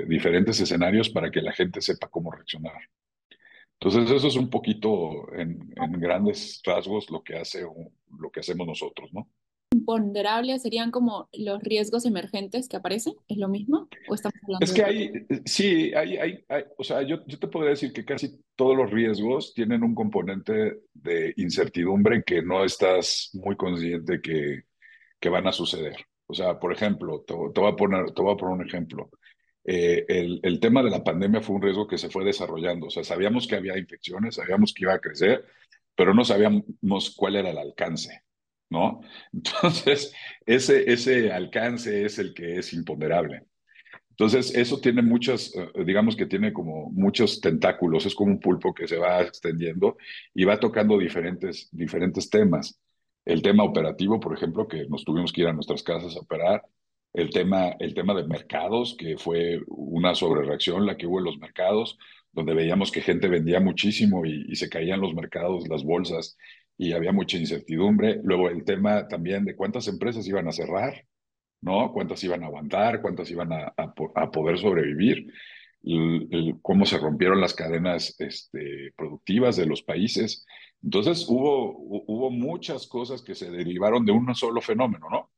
diferentes 0.06 0.60
escenarios 0.60 1.10
para 1.10 1.30
que 1.30 1.42
la 1.42 1.52
gente 1.52 1.80
sepa 1.80 2.08
cómo 2.08 2.30
reaccionar. 2.30 2.80
Entonces, 3.82 4.14
eso 4.14 4.28
es 4.28 4.36
un 4.36 4.50
poquito 4.50 5.32
en, 5.34 5.70
grandes 5.98 6.60
rasgos 6.64 7.10
lo 7.10 7.22
que, 7.22 7.36
hace, 7.36 7.62
lo 7.62 8.30
que 8.30 8.40
hacemos 8.40 8.66
nosotros, 8.66 9.10
¿no? 9.12 9.28
imponderables 9.72 10.62
serían 10.62 10.90
como 10.90 11.28
los 11.32 11.62
riesgos 11.62 12.04
emergentes 12.04 12.68
que 12.68 12.76
aparecen, 12.76 13.14
¿es 13.28 13.38
lo 13.38 13.48
mismo? 13.48 13.88
¿O 14.08 14.14
estamos 14.16 14.34
hablando 14.42 14.64
es 14.64 14.72
que 14.72 14.82
hay, 14.84 15.12
sí, 15.44 15.94
hay, 15.94 16.16
hay, 16.16 16.64
o 16.76 16.82
sea, 16.82 17.02
yo, 17.02 17.24
yo, 17.24 17.38
te 17.38 17.46
podría 17.46 17.70
decir 17.70 17.92
que 17.92 18.04
casi 18.04 18.42
todos 18.56 18.76
los 18.76 18.90
riesgos 18.90 19.54
tienen 19.54 19.84
un 19.84 19.94
componente 19.94 20.80
de 20.92 21.32
incertidumbre 21.36 22.24
que 22.24 22.42
no 22.42 22.64
estás 22.64 23.30
muy 23.32 23.56
consciente 23.56 24.20
que, 24.20 24.64
que 25.20 25.28
van 25.28 25.46
a 25.46 25.52
suceder. 25.52 25.96
O 26.30 26.34
sea, 26.34 26.58
por 26.58 26.72
ejemplo, 26.72 27.22
te, 27.26 27.34
te, 27.34 27.60
voy 27.60 27.72
a 27.72 27.76
poner, 27.76 28.12
te 28.12 28.22
voy 28.22 28.34
a 28.34 28.36
poner 28.36 28.54
un 28.60 28.66
ejemplo. 28.66 29.10
Eh, 29.64 30.04
el, 30.08 30.40
el, 30.42 30.60
tema 30.60 30.82
de 30.82 30.90
la 30.90 31.04
pandemia 31.04 31.42
fue 31.42 31.56
un 31.56 31.62
riesgo 31.62 31.86
que 31.86 31.98
se 31.98 32.10
fue 32.10 32.24
desarrollando. 32.24 32.86
O 32.86 32.90
sea, 32.90 33.04
sabíamos 33.04 33.46
que 33.46 33.56
había 33.56 33.78
infecciones, 33.78 34.36
sabíamos 34.36 34.72
que 34.72 34.84
iba 34.84 34.94
a 34.94 35.00
crecer, 35.00 35.44
pero 35.94 36.14
no 36.14 36.24
sabíamos 36.24 37.14
cuál 37.16 37.36
era 37.36 37.50
el 37.50 37.58
alcance, 37.58 38.22
¿no? 38.70 39.00
Entonces, 39.32 40.14
ese, 40.46 40.90
ese 40.90 41.32
alcance 41.32 42.04
es 42.04 42.18
el 42.18 42.34
que 42.34 42.58
es 42.58 42.72
imponderable. 42.72 43.44
Entonces, 44.20 44.54
eso 44.54 44.78
tiene 44.80 45.00
muchos, 45.00 45.54
eh, 45.56 45.84
digamos 45.84 46.14
que 46.14 46.26
tiene 46.26 46.52
como 46.52 46.90
muchos 46.90 47.40
tentáculos, 47.40 48.04
es 48.04 48.14
como 48.14 48.32
un 48.32 48.40
pulpo 48.40 48.74
que 48.74 48.86
se 48.86 48.98
va 48.98 49.22
extendiendo 49.22 49.96
y 50.34 50.44
va 50.44 50.60
tocando 50.60 50.98
diferentes, 50.98 51.70
diferentes 51.72 52.28
temas. 52.28 52.78
El 53.30 53.42
tema 53.42 53.62
operativo, 53.62 54.18
por 54.18 54.34
ejemplo, 54.36 54.66
que 54.66 54.86
nos 54.88 55.04
tuvimos 55.04 55.32
que 55.32 55.42
ir 55.42 55.46
a 55.46 55.52
nuestras 55.52 55.84
casas 55.84 56.16
a 56.16 56.20
operar, 56.20 56.64
el 57.12 57.30
tema, 57.30 57.76
el 57.78 57.94
tema 57.94 58.12
de 58.12 58.26
mercados, 58.26 58.96
que 58.98 59.18
fue 59.18 59.60
una 59.68 60.16
sobrereacción 60.16 60.84
la 60.84 60.96
que 60.96 61.06
hubo 61.06 61.20
en 61.20 61.26
los 61.26 61.38
mercados, 61.38 61.96
donde 62.32 62.54
veíamos 62.54 62.90
que 62.90 63.02
gente 63.02 63.28
vendía 63.28 63.60
muchísimo 63.60 64.26
y, 64.26 64.46
y 64.48 64.56
se 64.56 64.68
caían 64.68 65.00
los 65.00 65.14
mercados, 65.14 65.68
las 65.68 65.84
bolsas, 65.84 66.36
y 66.76 66.92
había 66.92 67.12
mucha 67.12 67.36
incertidumbre. 67.38 68.20
Luego 68.24 68.48
el 68.48 68.64
tema 68.64 69.06
también 69.06 69.44
de 69.44 69.54
cuántas 69.54 69.86
empresas 69.86 70.26
iban 70.26 70.48
a 70.48 70.52
cerrar, 70.52 71.04
¿no? 71.60 71.92
Cuántas 71.92 72.24
iban 72.24 72.42
a 72.42 72.46
aguantar, 72.46 73.00
cuántas 73.00 73.30
iban 73.30 73.52
a, 73.52 73.72
poder 74.32 74.58
sobrevivir, 74.58 75.32
el, 75.84 76.56
cómo 76.62 76.84
se 76.84 76.98
rompieron 76.98 77.40
las 77.40 77.54
cadenas 77.54 78.16
este, 78.18 78.92
productivas 78.96 79.56
de 79.56 79.66
los 79.66 79.82
países. 79.82 80.44
Entonces 80.82 81.26
hubo, 81.28 81.76
hubo 81.78 82.30
muchas 82.30 82.86
cosas 82.86 83.22
que 83.22 83.34
se 83.34 83.50
derivaron 83.50 84.04
de 84.04 84.12
un 84.12 84.34
solo 84.34 84.60
fenómeno, 84.60 85.08
¿no? 85.10 85.30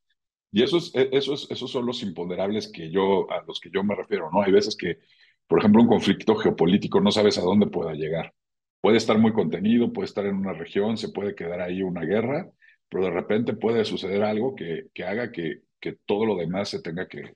Y 0.53 0.63
esos, 0.63 0.93
esos, 0.95 1.51
esos 1.51 1.71
son 1.71 1.87
los 1.87 2.03
imponderables 2.03 2.71
que 2.71 2.91
yo, 2.91 3.31
a 3.31 3.43
los 3.47 3.59
que 3.59 3.71
yo 3.71 3.83
me 3.83 3.95
refiero, 3.95 4.31
¿no? 4.31 4.43
Hay 4.43 4.53
veces 4.53 4.77
que, 4.77 4.99
por 5.47 5.59
ejemplo, 5.59 5.83
un 5.83 5.89
conflicto 5.89 6.37
geopolítico 6.37 7.01
no 7.01 7.11
sabes 7.11 7.39
a 7.39 7.43
dónde 7.43 7.67
pueda 7.67 7.95
llegar. 7.95 8.35
Puede 8.81 8.99
estar 8.99 9.19
muy 9.19 9.33
contenido, 9.33 9.93
puede 9.93 10.07
estar 10.07 10.27
en 10.27 10.37
una 10.37 10.53
región, 10.53 10.99
se 10.99 11.09
puede 11.09 11.35
quedar 11.35 11.61
ahí 11.63 11.83
una 11.83 12.03
guerra, 12.05 12.51
pero 12.89 13.05
de 13.05 13.11
repente 13.11 13.55
puede 13.55 13.85
suceder 13.85 14.23
algo 14.23 14.55
que, 14.55 14.89
que 14.93 15.05
haga 15.05 15.33
que, 15.33 15.63
que 15.81 15.95
todo 16.05 16.27
lo 16.27 16.37
demás 16.37 16.69
se 16.69 16.83
tenga 16.83 17.09
que, 17.09 17.35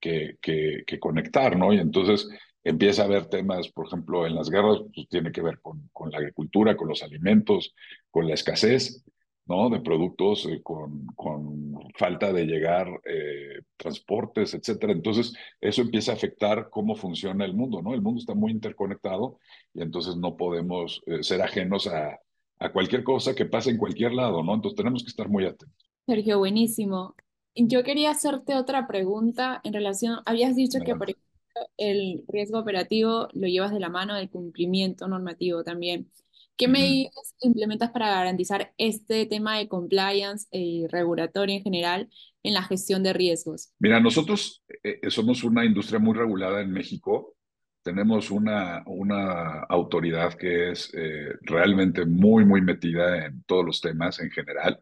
que, 0.00 0.38
que, 0.40 0.84
que 0.86 0.98
conectar, 0.98 1.56
¿no? 1.56 1.72
Y 1.72 1.78
entonces 1.78 2.28
empieza 2.64 3.02
a 3.02 3.04
haber 3.04 3.26
temas, 3.26 3.68
por 3.68 3.86
ejemplo, 3.86 4.26
en 4.26 4.34
las 4.34 4.50
guerras, 4.50 4.78
pues 4.94 5.08
tiene 5.08 5.30
que 5.30 5.42
ver 5.42 5.60
con, 5.60 5.88
con 5.92 6.10
la 6.10 6.18
agricultura, 6.18 6.76
con 6.76 6.88
los 6.88 7.02
alimentos, 7.02 7.74
con 8.10 8.26
la 8.26 8.34
escasez, 8.34 9.04
¿no? 9.46 9.68
De 9.68 9.80
productos, 9.80 10.46
eh, 10.46 10.62
con, 10.62 11.06
con, 11.14 11.74
falta 11.96 12.32
de 12.32 12.46
llegar, 12.46 12.88
eh, 13.04 13.60
transportes, 13.76 14.54
etcétera. 14.54 14.92
Entonces, 14.92 15.34
eso 15.60 15.82
empieza 15.82 16.12
a 16.12 16.14
afectar 16.14 16.70
cómo 16.70 16.96
funciona 16.96 17.44
el 17.44 17.54
mundo, 17.54 17.82
¿no? 17.82 17.94
El 17.94 18.00
mundo 18.00 18.20
está 18.20 18.34
muy 18.34 18.50
interconectado 18.52 19.38
y 19.74 19.82
entonces 19.82 20.16
no 20.16 20.36
podemos 20.36 21.02
eh, 21.06 21.22
ser 21.22 21.42
ajenos 21.42 21.86
a, 21.86 22.18
a 22.58 22.72
cualquier 22.72 23.04
cosa 23.04 23.34
que 23.34 23.44
pase 23.44 23.70
en 23.70 23.78
cualquier 23.78 24.12
lado, 24.12 24.42
¿no? 24.42 24.54
Entonces, 24.54 24.76
tenemos 24.76 25.02
que 25.02 25.10
estar 25.10 25.28
muy 25.28 25.44
atentos. 25.44 25.86
Sergio, 26.06 26.38
buenísimo. 26.38 27.14
Yo 27.54 27.84
quería 27.84 28.10
hacerte 28.10 28.56
otra 28.56 28.86
pregunta 28.86 29.60
en 29.62 29.74
relación, 29.74 30.18
habías 30.26 30.56
dicho 30.56 30.80
que, 30.84 30.96
por 30.96 31.10
ejemplo, 31.10 31.33
el 31.76 32.24
riesgo 32.28 32.58
operativo 32.58 33.28
lo 33.32 33.46
llevas 33.46 33.72
de 33.72 33.80
la 33.80 33.88
mano 33.88 34.14
del 34.14 34.30
cumplimiento 34.30 35.08
normativo 35.08 35.64
también. 35.64 36.10
¿Qué 36.56 36.68
medidas 36.68 37.34
implementas 37.40 37.90
para 37.90 38.08
garantizar 38.08 38.72
este 38.78 39.26
tema 39.26 39.58
de 39.58 39.68
compliance 39.68 40.46
y 40.52 40.86
regulatorio 40.86 41.56
en 41.56 41.62
general 41.62 42.08
en 42.44 42.54
la 42.54 42.62
gestión 42.62 43.02
de 43.02 43.12
riesgos? 43.12 43.72
Mira, 43.80 43.98
nosotros 43.98 44.62
eh, 44.84 45.00
somos 45.10 45.42
una 45.42 45.64
industria 45.64 45.98
muy 45.98 46.14
regulada 46.14 46.60
en 46.60 46.70
México. 46.70 47.34
Tenemos 47.82 48.30
una, 48.30 48.84
una 48.86 49.64
autoridad 49.68 50.34
que 50.34 50.70
es 50.70 50.92
eh, 50.94 51.34
realmente 51.42 52.06
muy, 52.06 52.44
muy 52.44 52.60
metida 52.60 53.26
en 53.26 53.42
todos 53.44 53.64
los 53.64 53.80
temas 53.80 54.20
en 54.20 54.30
general 54.30 54.80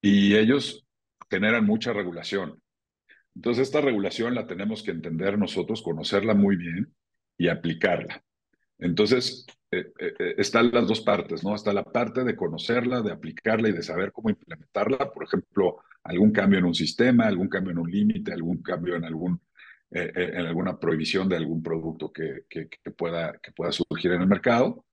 y 0.00 0.34
ellos 0.34 0.86
generan 1.28 1.66
mucha 1.66 1.92
regulación. 1.92 2.60
Entonces, 3.36 3.64
esta 3.64 3.82
regulación 3.82 4.34
la 4.34 4.46
tenemos 4.46 4.82
que 4.82 4.90
entender 4.92 5.38
nosotros, 5.38 5.82
conocerla 5.82 6.32
muy 6.32 6.56
bien 6.56 6.94
y 7.36 7.48
aplicarla. 7.48 8.24
Entonces, 8.78 9.46
eh, 9.70 9.92
eh, 9.98 10.34
están 10.38 10.70
las 10.72 10.88
dos 10.88 11.02
partes, 11.02 11.44
¿no? 11.44 11.54
Está 11.54 11.74
la 11.74 11.84
parte 11.84 12.24
de 12.24 12.34
conocerla, 12.34 13.02
de 13.02 13.12
aplicarla 13.12 13.68
y 13.68 13.72
de 13.72 13.82
saber 13.82 14.10
cómo 14.12 14.30
implementarla. 14.30 15.12
Por 15.12 15.24
ejemplo, 15.24 15.82
algún 16.02 16.32
cambio 16.32 16.58
en 16.58 16.64
un 16.64 16.74
sistema, 16.74 17.26
algún 17.26 17.48
cambio 17.48 17.72
en 17.72 17.78
un 17.78 17.90
límite, 17.90 18.32
algún 18.32 18.62
cambio 18.62 18.96
en, 18.96 19.04
algún, 19.04 19.38
eh, 19.90 20.10
en 20.14 20.46
alguna 20.46 20.78
prohibición 20.80 21.28
de 21.28 21.36
algún 21.36 21.62
producto 21.62 22.10
que, 22.10 22.44
que, 22.48 22.68
que, 22.68 22.90
pueda, 22.90 23.38
que 23.42 23.52
pueda 23.52 23.70
surgir 23.70 24.12
en 24.12 24.22
el 24.22 24.28
mercado. 24.28 24.86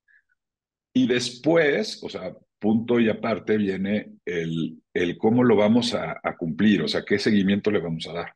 Y 0.92 1.08
después, 1.08 2.04
o 2.04 2.10
sea, 2.10 2.36
punto 2.63 2.98
y 2.98 3.10
aparte 3.10 3.58
viene 3.58 4.13
el, 4.24 4.82
el 4.93 5.17
cómo 5.17 5.43
lo 5.43 5.58
vamos 5.58 5.93
a, 5.93 6.22
a 6.24 6.38
cumplir, 6.38 6.82
o 6.82 6.88
sea, 6.88 7.03
qué 7.03 7.20
seguimiento 7.20 7.70
le 7.72 7.82
vamos 7.82 8.08
a 8.08 8.13
dar. 8.13 8.36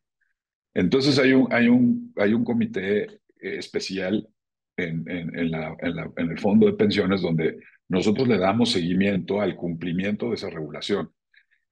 Entonces 0.74 1.18
hay 1.18 1.32
un, 1.32 1.48
hay 1.50 1.70
un, 1.70 2.14
hay 2.18 2.34
un 2.34 2.44
comité 2.44 3.22
especial 3.40 4.28
en, 4.76 5.10
en, 5.10 5.50
la, 5.50 5.78
en, 5.80 6.30
el 6.30 6.40
fondo 6.40 6.66
de 6.66 6.74
pensiones 6.74 7.22
donde 7.22 7.58
nosotros 7.88 8.28
le 8.28 8.38
damos 8.38 8.74
seguimiento 8.74 9.40
al 9.40 9.56
cumplimiento 9.56 10.28
de 10.28 10.36
esa 10.36 10.50
regulación. 10.50 11.10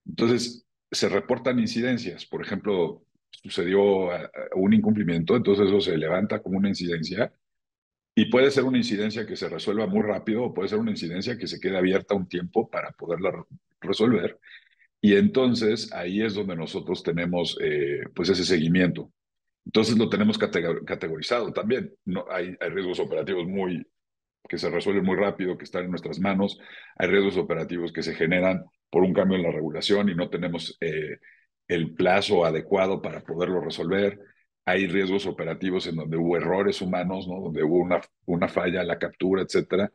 Entonces, 0.08 0.66
se 0.90 1.10
reportan 1.10 1.60
incidencias. 1.60 2.26
Por 2.26 2.42
ejemplo, 2.42 3.04
sucedió 3.30 3.82
un 4.56 4.74
incumplimiento, 4.74 5.36
entonces 5.36 5.68
eso 5.68 5.82
se 5.82 5.98
levanta 5.98 6.42
como 6.42 6.58
una 6.58 6.70
incidencia 6.70 7.34
y 8.16 8.26
puede 8.28 8.50
ser 8.50 8.64
una 8.64 8.78
incidencia 8.78 9.26
que 9.26 9.36
se 9.36 9.50
resuelva 9.50 9.88
muy 9.88 10.02
rápido 10.02 10.46
o 10.46 10.54
puede 10.54 10.70
ser 10.70 10.80
una 10.80 10.92
incidencia 10.92 11.38
que 11.38 11.48
se 11.48 11.60
quede 11.60 11.78
abierta 11.78 12.16
un 12.16 12.28
tiempo 12.30 12.70
para 12.70 12.92
poderla 12.94 13.46
resolver. 13.82 14.40
Y 15.02 15.16
entonces 15.16 15.92
ahí 15.94 16.22
es 16.22 16.34
donde 16.34 16.56
nosotros 16.56 17.04
tenemos 17.04 17.58
eh, 17.62 18.04
pues 18.16 18.30
ese 18.30 18.46
seguimiento. 18.46 19.12
Entonces 19.66 19.98
lo 19.98 20.10
tenemos 20.10 20.38
categorizado 20.38 21.52
también. 21.52 21.94
No, 22.06 22.26
hay, 22.32 22.56
hay 22.60 22.70
riesgos 22.70 23.00
operativos 23.00 23.46
muy 23.48 23.86
que 24.48 24.58
se 24.58 24.70
resuelven 24.70 25.04
muy 25.04 25.16
rápido, 25.16 25.58
que 25.58 25.66
están 25.66 25.86
en 25.86 25.90
nuestras 25.90 26.20
manos. 26.20 26.58
Hay 26.98 27.10
riesgos 27.10 27.38
operativos 27.38 27.92
que 27.92 28.04
se 28.04 28.16
generan 28.16 28.64
por 28.90 29.04
un 29.04 29.14
cambio 29.14 29.38
en 29.38 29.44
la 29.44 29.52
regulación 29.52 30.08
y 30.10 30.16
no 30.16 30.30
tenemos 30.30 30.78
eh, 30.82 31.18
el 31.68 31.94
plazo 31.94 32.46
adecuado 32.46 33.02
para 33.02 33.22
poderlo 33.22 33.60
resolver. 33.60 34.20
Hay 34.66 34.88
riesgos 34.88 35.26
operativos 35.28 35.88
en 35.88 35.96
donde 35.96 36.18
hubo 36.18 36.38
errores 36.38 36.82
humanos, 36.82 37.28
¿no? 37.28 37.40
donde 37.40 37.64
hubo 37.64 37.78
una, 37.78 38.02
una 38.26 38.48
falla 38.48 38.82
en 38.82 38.88
la 38.88 39.00
captura, 39.00 39.44
etcétera. 39.44 39.92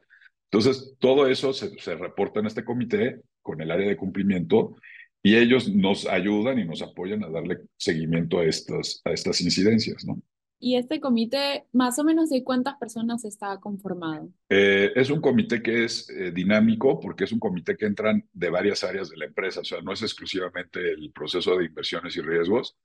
Entonces, 0.50 0.96
todo 0.98 1.28
eso 1.28 1.52
se, 1.52 1.78
se 1.78 1.94
reporta 1.96 2.40
en 2.40 2.46
este 2.46 2.64
comité 2.64 3.20
con 3.42 3.60
el 3.60 3.70
área 3.70 3.88
de 3.88 3.96
cumplimiento 3.96 4.76
y 5.22 5.36
ellos 5.36 5.68
nos 5.68 6.06
ayudan 6.06 6.58
y 6.58 6.64
nos 6.64 6.82
apoyan 6.82 7.22
a 7.24 7.28
darle 7.28 7.60
seguimiento 7.76 8.38
a 8.38 8.44
estas, 8.44 9.02
a 9.04 9.10
estas 9.10 9.40
incidencias, 9.40 10.04
¿no? 10.04 10.20
¿Y 10.62 10.76
este 10.76 11.00
comité, 11.00 11.64
más 11.72 11.98
o 11.98 12.04
menos 12.04 12.28
de 12.28 12.44
cuántas 12.44 12.76
personas 12.76 13.24
está 13.24 13.58
conformado? 13.60 14.30
Eh, 14.50 14.92
es 14.94 15.08
un 15.08 15.22
comité 15.22 15.62
que 15.62 15.84
es 15.84 16.10
eh, 16.10 16.32
dinámico 16.32 17.00
porque 17.00 17.24
es 17.24 17.32
un 17.32 17.38
comité 17.38 17.78
que 17.78 17.86
entran 17.86 18.28
de 18.34 18.50
varias 18.50 18.84
áreas 18.84 19.08
de 19.08 19.16
la 19.16 19.24
empresa, 19.24 19.60
o 19.60 19.64
sea, 19.64 19.80
no 19.80 19.94
es 19.94 20.02
exclusivamente 20.02 20.92
el 20.92 21.12
proceso 21.12 21.56
de 21.56 21.64
inversiones 21.64 22.14
y 22.16 22.20
riesgos, 22.20 22.76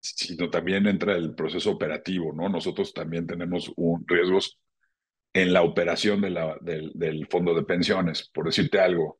sino 0.00 0.50
también 0.50 0.86
entra 0.86 1.16
el 1.16 1.34
proceso 1.34 1.70
operativo, 1.70 2.32
¿no? 2.32 2.48
Nosotros 2.48 2.92
también 2.92 3.26
tenemos 3.26 3.72
un, 3.76 4.04
riesgos 4.06 4.58
en 5.32 5.52
la 5.52 5.62
operación 5.62 6.20
de 6.20 6.30
la, 6.30 6.56
del, 6.60 6.92
del 6.94 7.26
fondo 7.28 7.54
de 7.54 7.64
pensiones, 7.64 8.28
por 8.32 8.46
decirte 8.46 8.80
algo 8.80 9.18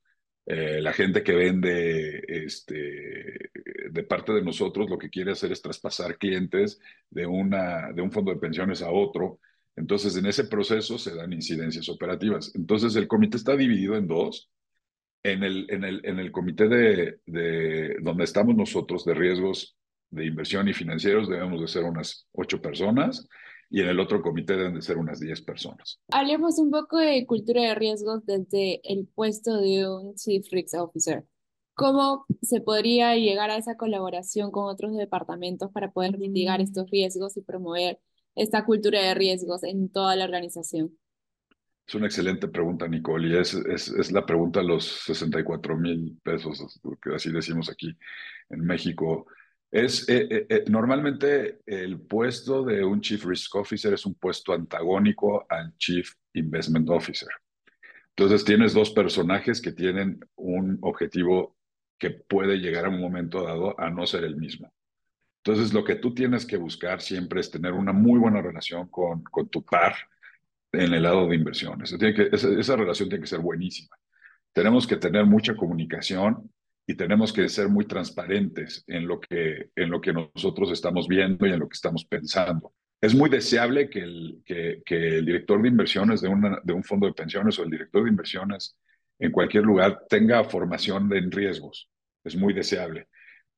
eh, 0.50 0.80
la 0.80 0.94
gente 0.94 1.23
que 1.23 1.35
vende 1.35 2.23
este, 2.26 3.50
de 3.90 4.02
parte 4.04 4.32
de 4.32 4.40
nosotros 4.42 4.88
lo 4.88 4.97
que 4.97 5.11
quiere 5.11 5.32
hacer 5.32 5.52
es 5.52 5.61
traspasar 5.61 6.16
clientes 6.16 6.80
de, 7.11 7.26
una, 7.26 7.92
de 7.92 8.00
un 8.00 8.11
fondo 8.11 8.32
de 8.32 8.40
pensiones 8.40 8.80
a 8.80 8.90
otro. 8.90 9.40
Entonces, 9.76 10.16
en 10.16 10.25
ese 10.25 10.44
proceso 10.44 10.97
se 10.97 11.14
dan 11.14 11.35
incidencias 11.35 11.90
operativas. 11.90 12.50
Entonces, 12.54 12.97
el 12.97 13.06
comité 13.06 13.37
está 13.37 13.56
dividido 13.56 13.94
en 13.97 14.06
dos. 14.06 14.50
En 15.23 15.42
el, 15.42 15.66
en 15.68 15.85
el, 15.85 16.00
en 16.04 16.18
el 16.18 16.32
comité 16.32 16.66
de, 16.68 17.20
de 17.26 17.97
donde 18.00 18.25
estamos 18.25 18.56
nosotros 18.56 19.04
de 19.04 19.14
riesgos 19.14 19.76
de 20.10 20.26
inversión 20.26 20.68
y 20.68 20.74
financieros 20.74 21.28
debemos 21.28 21.60
de 21.60 21.68
ser 21.68 21.84
unas 21.84 22.26
ocho 22.32 22.60
personas 22.60 23.28
y 23.70 23.80
en 23.82 23.88
el 23.88 24.00
otro 24.00 24.22
comité 24.22 24.56
deben 24.56 24.74
de 24.74 24.82
ser 24.82 24.96
unas 24.96 25.20
10 25.20 25.42
personas. 25.42 26.00
Hablemos 26.10 26.58
un 26.58 26.70
poco 26.70 26.98
de 26.98 27.26
cultura 27.26 27.62
de 27.62 27.74
riesgos 27.74 28.24
desde 28.24 28.80
el 28.84 29.06
puesto 29.14 29.60
de 29.60 29.88
un 29.88 30.14
Chief 30.14 30.46
Risk 30.50 30.74
Officer. 30.78 31.24
¿Cómo 31.74 32.26
se 32.42 32.60
podría 32.60 33.14
llegar 33.16 33.50
a 33.50 33.56
esa 33.56 33.76
colaboración 33.76 34.50
con 34.50 34.64
otros 34.64 34.96
departamentos 34.96 35.70
para 35.70 35.92
poder 35.92 36.18
mitigar 36.18 36.60
estos 36.60 36.90
riesgos 36.90 37.36
y 37.36 37.42
promover 37.42 38.00
esta 38.34 38.64
cultura 38.64 39.00
de 39.00 39.14
riesgos 39.14 39.62
en 39.62 39.90
toda 39.90 40.16
la 40.16 40.24
organización? 40.24 40.98
Es 41.86 41.94
una 41.94 42.06
excelente 42.06 42.48
pregunta, 42.48 42.88
Nicole, 42.88 43.28
y 43.28 43.36
es, 43.36 43.54
es, 43.54 43.88
es 43.88 44.12
la 44.12 44.26
pregunta 44.26 44.60
de 44.60 44.66
los 44.66 44.84
64 45.04 45.76
mil 45.76 46.18
pesos, 46.22 46.80
que 47.02 47.14
así 47.14 47.30
decimos 47.30 47.70
aquí 47.70 47.96
en 48.50 48.60
México. 48.60 49.26
Es, 49.70 50.08
eh, 50.08 50.26
eh, 50.30 50.46
eh, 50.48 50.64
normalmente 50.68 51.60
el 51.66 52.00
puesto 52.00 52.64
de 52.64 52.82
un 52.82 53.00
Chief 53.00 53.22
Risk 53.25 53.54
Officer 53.56 53.92
es 53.92 54.06
un 54.06 54.14
puesto 54.14 54.54
antagónico 54.54 55.46
al 55.48 55.76
Chief 55.76 56.10
Investment 56.32 56.88
Officer. 56.88 57.28
Entonces 58.16 58.44
tienes 58.44 58.72
dos 58.72 58.90
personajes 58.90 59.60
que 59.60 59.72
tienen 59.72 60.20
un 60.37 60.78
objetivo 60.80 61.56
que 61.98 62.10
puede 62.10 62.56
llegar 62.56 62.87
a 62.87 62.88
un 62.88 63.00
momento 63.00 63.42
dado 63.42 63.78
a 63.78 63.90
no 63.90 64.06
ser 64.06 64.25
el 64.25 64.37
mismo. 64.37 64.72
Entonces 65.44 65.75
lo 65.75 65.84
que 65.84 65.96
tú 65.96 66.14
tienes 66.14 66.46
que 66.46 66.56
buscar 66.56 67.02
siempre 67.02 67.40
es 67.40 67.50
tener 67.50 67.72
una 67.72 67.92
muy 67.92 68.18
buena 68.18 68.40
relación 68.40 68.88
con, 68.88 69.22
con 69.25 69.48
tu 69.48 69.64
par 69.64 69.94
en 70.72 70.94
el 70.94 71.02
lado 71.02 71.28
de 71.28 71.37
inversiones. 71.37 71.94
Tiene 71.98 72.14
que, 72.14 72.28
esa, 72.32 72.48
esa 72.48 72.76
relación 72.76 73.08
tiene 73.08 73.22
que 73.22 73.28
ser 73.28 73.40
buenísima. 73.40 73.96
Tenemos 74.52 74.87
que 74.87 74.96
tener 74.96 75.26
mucha 75.26 75.54
comunicación 75.54 76.50
y 76.88 76.95
tenemos 76.95 77.35
que 77.35 77.50
ser 77.50 77.68
muy 77.68 77.85
transparentes 77.85 78.83
en 78.87 79.07
lo 79.07 79.21
que, 79.21 79.68
en 79.76 79.90
lo 79.90 80.00
que 80.00 80.14
nosotros 80.14 80.73
estamos 80.73 81.07
viendo 81.07 81.47
y 81.47 81.52
en 81.52 81.61
lo 81.61 81.68
que 81.68 81.75
estamos 81.75 82.07
pensando. 82.07 82.73
Es 82.99 83.14
muy 83.14 83.28
deseable 83.28 83.90
que 83.90 84.00
el, 84.00 84.42
que, 84.42 84.83
el 84.88 85.26
director 85.26 85.61
de 85.61 85.68
inversiones 85.68 86.23
de, 86.23 86.28
una, 86.28 86.59
de 86.64 86.73
un 86.73 86.83
fondo 86.83 87.07
de 87.07 87.12
pensiones 87.12 87.59
o 87.59 87.62
el 87.62 87.71
director 87.71 88.02
de 88.02 88.09
inversiones 88.09 88.75
en 89.18 89.30
cualquier 89.30 89.64
lugar 89.64 90.07
tenga 90.09 90.42
formación 90.45 91.12
en 91.12 91.30
riesgos. 91.30 91.90
Es 92.25 92.35
muy 92.35 92.54
deseable, 92.54 93.09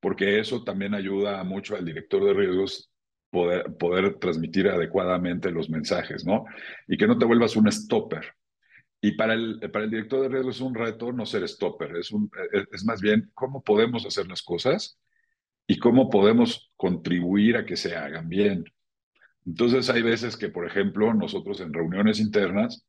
porque 0.01 0.41
eso 0.41 0.65
también 0.65 0.93
ayuda 0.93 1.45
mucho 1.45 1.77
al 1.77 1.85
director 1.85 2.25
de 2.25 2.35
riesgos 2.35 2.91
poder, 3.31 3.77
poder 3.79 4.19
transmitir 4.19 4.67
adecuadamente 4.67 5.53
los 5.53 5.71
mensajes, 5.71 6.27
¿no? 6.27 6.47
Y 6.89 6.97
que 6.97 7.07
no 7.07 7.17
te 7.17 7.27
vuelvas 7.27 7.55
un 7.55 7.71
stopper. 7.71 8.35
Y 9.01 9.13
para 9.13 9.35
el, 9.35 9.59
para 9.73 9.85
el 9.85 9.91
director 9.91 10.21
de 10.21 10.29
riesgos 10.29 10.57
es 10.57 10.63
un 10.63 10.75
reto 10.75 11.13
no 11.13 11.25
ser 11.25 11.49
stopper, 11.49 11.97
es, 11.97 12.11
un, 12.11 12.31
es 12.71 12.85
más 12.85 13.01
bien 13.01 13.31
cómo 13.35 13.63
podemos 13.63 14.05
hacer 14.05 14.29
las 14.29 14.43
cosas 14.43 14.99
y 15.67 15.79
cómo 15.79 16.11
podemos 16.11 16.71
contribuir 16.77 17.57
a 17.57 17.65
que 17.65 17.77
se 17.77 17.97
hagan 17.97 18.29
bien. 18.29 18.65
Entonces 19.47 19.89
hay 19.89 20.03
veces 20.03 20.37
que, 20.37 20.49
por 20.49 20.67
ejemplo, 20.67 21.15
nosotros 21.15 21.61
en 21.61 21.73
reuniones 21.73 22.21
internas 22.21 22.85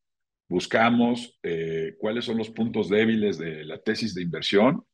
buscamos 0.48 1.38
eh, 1.42 1.94
cuáles 1.98 2.26
son 2.26 2.36
los 2.36 2.50
puntos 2.50 2.90
débiles 2.90 3.38
de 3.38 3.64
la 3.64 3.78
tesis 3.78 4.14
de 4.14 4.22
inversión 4.22 4.84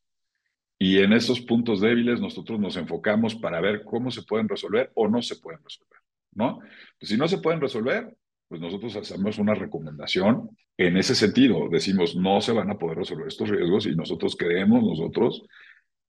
y 0.78 0.98
en 0.98 1.12
esos 1.12 1.40
puntos 1.40 1.80
débiles 1.80 2.20
nosotros 2.20 2.60
nos 2.60 2.76
enfocamos 2.76 3.34
para 3.34 3.60
ver 3.60 3.82
cómo 3.84 4.12
se 4.12 4.22
pueden 4.22 4.48
resolver 4.48 4.92
o 4.94 5.08
no 5.08 5.20
se 5.20 5.36
pueden 5.36 5.60
resolver, 5.64 5.98
¿no? 6.32 6.60
Pues 6.98 7.08
si 7.10 7.16
no 7.16 7.26
se 7.26 7.38
pueden 7.38 7.60
resolver, 7.60 8.16
pues 8.48 8.60
nosotros 8.60 8.96
hacemos 8.96 9.38
una 9.38 9.54
recomendación 9.54 10.50
en 10.76 10.96
ese 10.96 11.14
sentido. 11.14 11.68
Decimos, 11.70 12.16
no 12.16 12.40
se 12.40 12.52
van 12.52 12.70
a 12.70 12.78
poder 12.78 12.98
resolver 12.98 13.28
estos 13.28 13.48
riesgos 13.50 13.86
y 13.86 13.94
nosotros 13.94 14.36
creemos, 14.36 14.82
nosotros, 14.82 15.42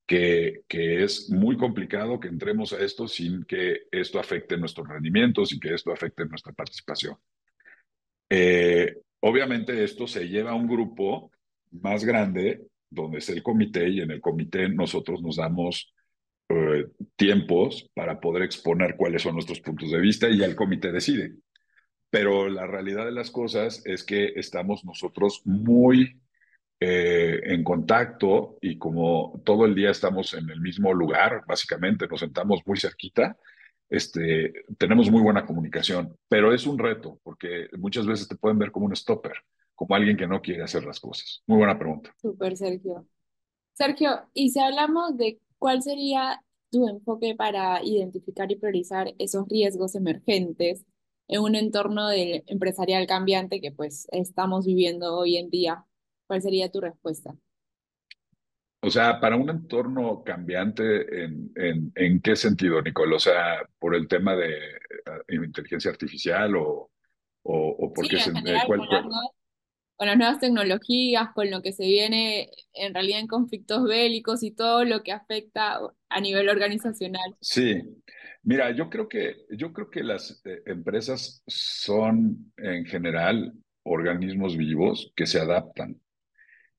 que, 0.07 0.61
que 0.67 1.03
es 1.03 1.29
muy 1.29 1.57
complicado 1.57 2.19
que 2.19 2.29
entremos 2.29 2.73
a 2.73 2.83
esto 2.83 3.07
sin 3.07 3.43
que 3.43 3.81
esto 3.91 4.19
afecte 4.19 4.57
nuestros 4.57 4.87
rendimientos 4.87 5.51
y 5.51 5.59
que 5.59 5.73
esto 5.73 5.91
afecte 5.91 6.25
nuestra 6.25 6.53
participación. 6.53 7.15
Eh, 8.29 8.95
obviamente 9.19 9.83
esto 9.83 10.07
se 10.07 10.27
lleva 10.27 10.51
a 10.51 10.55
un 10.55 10.67
grupo 10.67 11.31
más 11.71 12.05
grande 12.05 12.61
donde 12.89 13.19
es 13.19 13.29
el 13.29 13.43
comité 13.43 13.89
y 13.89 14.01
en 14.01 14.11
el 14.11 14.21
comité 14.21 14.69
nosotros 14.69 15.21
nos 15.21 15.35
damos 15.35 15.93
eh, 16.49 16.85
tiempos 17.15 17.89
para 17.93 18.19
poder 18.19 18.43
exponer 18.43 18.95
cuáles 18.97 19.21
son 19.21 19.33
nuestros 19.33 19.59
puntos 19.59 19.91
de 19.91 19.99
vista 19.99 20.29
y 20.29 20.41
el 20.41 20.55
comité 20.55 20.91
decide. 20.91 21.33
Pero 22.09 22.49
la 22.49 22.65
realidad 22.65 23.05
de 23.05 23.11
las 23.11 23.31
cosas 23.31 23.81
es 23.85 24.03
que 24.03 24.33
estamos 24.35 24.83
nosotros 24.83 25.41
muy 25.45 26.19
eh, 26.79 27.39
en 27.43 27.63
contacto 27.63 28.57
y 28.61 28.77
como 28.77 29.41
todo 29.45 29.65
el 29.65 29.75
día 29.75 29.91
estamos 29.91 30.33
en 30.33 30.49
el 30.49 30.61
mismo 30.61 30.93
lugar, 30.93 31.43
básicamente 31.47 32.07
nos 32.07 32.21
sentamos 32.21 32.61
muy 32.65 32.79
cerquita, 32.79 33.37
este, 33.89 34.53
tenemos 34.77 35.09
muy 35.11 35.21
buena 35.21 35.45
comunicación, 35.45 36.15
pero 36.27 36.53
es 36.53 36.65
un 36.65 36.79
reto 36.79 37.19
porque 37.23 37.67
muchas 37.77 38.05
veces 38.05 38.27
te 38.27 38.35
pueden 38.35 38.59
ver 38.59 38.71
como 38.71 38.85
un 38.85 38.95
stopper 38.95 39.33
como 39.79 39.95
alguien 39.95 40.17
que 40.17 40.27
no 40.27 40.41
quiere 40.41 40.61
hacer 40.61 40.83
las 40.83 40.99
cosas? 40.99 41.41
Muy 41.47 41.59
buena 41.59 41.79
pregunta. 41.79 42.13
Súper, 42.21 42.57
Sergio. 42.57 43.07
Sergio, 43.71 44.29
y 44.33 44.49
si 44.49 44.59
hablamos 44.59 45.15
de 45.15 45.39
cuál 45.57 45.81
sería 45.81 46.41
tu 46.69 46.85
enfoque 46.89 47.33
para 47.33 47.81
identificar 47.81 48.51
y 48.51 48.57
priorizar 48.57 49.13
esos 49.17 49.47
riesgos 49.47 49.95
emergentes 49.95 50.83
en 51.29 51.41
un 51.41 51.55
entorno 51.55 52.09
del 52.09 52.43
empresarial 52.47 53.07
cambiante 53.07 53.61
que 53.61 53.71
pues 53.71 54.07
estamos 54.11 54.65
viviendo 54.65 55.15
hoy 55.15 55.37
en 55.37 55.49
día, 55.49 55.85
¿cuál 56.27 56.41
sería 56.41 56.71
tu 56.71 56.81
respuesta? 56.81 57.35
O 58.81 58.89
sea, 58.89 59.19
para 59.19 59.35
un 59.35 59.49
entorno 59.49 60.23
cambiante, 60.23 61.23
¿en, 61.23 61.51
en, 61.55 61.91
en 61.95 62.21
qué 62.21 62.35
sentido, 62.35 62.81
Nicole? 62.81 63.15
O 63.15 63.19
sea, 63.19 63.67
por 63.77 63.93
el 63.95 64.07
tema 64.07 64.35
de 64.35 64.57
uh, 65.29 65.43
inteligencia 65.43 65.91
artificial 65.91 66.55
o, 66.55 66.89
o, 67.43 67.69
o 67.69 67.93
por 67.93 68.05
sí, 68.05 68.11
qué 68.11 68.21
se, 68.21 68.33
general, 68.33 68.63
cuál, 68.65 68.79
con 68.79 68.89
las 68.89 69.01
cuál, 69.01 69.03
nuevas 69.03 69.29
con 69.97 70.07
las 70.07 70.17
nuevas 70.17 70.39
tecnologías, 70.39 71.27
con 71.35 71.51
lo 71.51 71.61
que 71.61 71.73
se 71.73 71.83
viene 71.83 72.49
en 72.71 72.93
realidad 72.93 73.19
en 73.19 73.27
conflictos 73.27 73.83
bélicos 73.83 74.43
y 74.43 74.51
todo 74.51 74.85
lo 74.85 75.03
que 75.03 75.11
afecta 75.11 75.77
a 76.07 76.21
nivel 76.21 76.47
organizacional. 76.47 77.35
Sí, 77.41 77.83
mira, 78.43 78.71
yo 78.71 78.89
creo 78.89 79.07
que, 79.07 79.45
yo 79.51 79.73
creo 79.73 79.89
que 79.89 80.03
las 80.03 80.41
eh, 80.45 80.61
empresas 80.65 81.43
son 81.47 82.51
en 82.57 82.85
general 82.85 83.53
organismos 83.83 84.57
vivos 84.57 85.11
que 85.15 85.25
se 85.25 85.39
adaptan. 85.39 85.99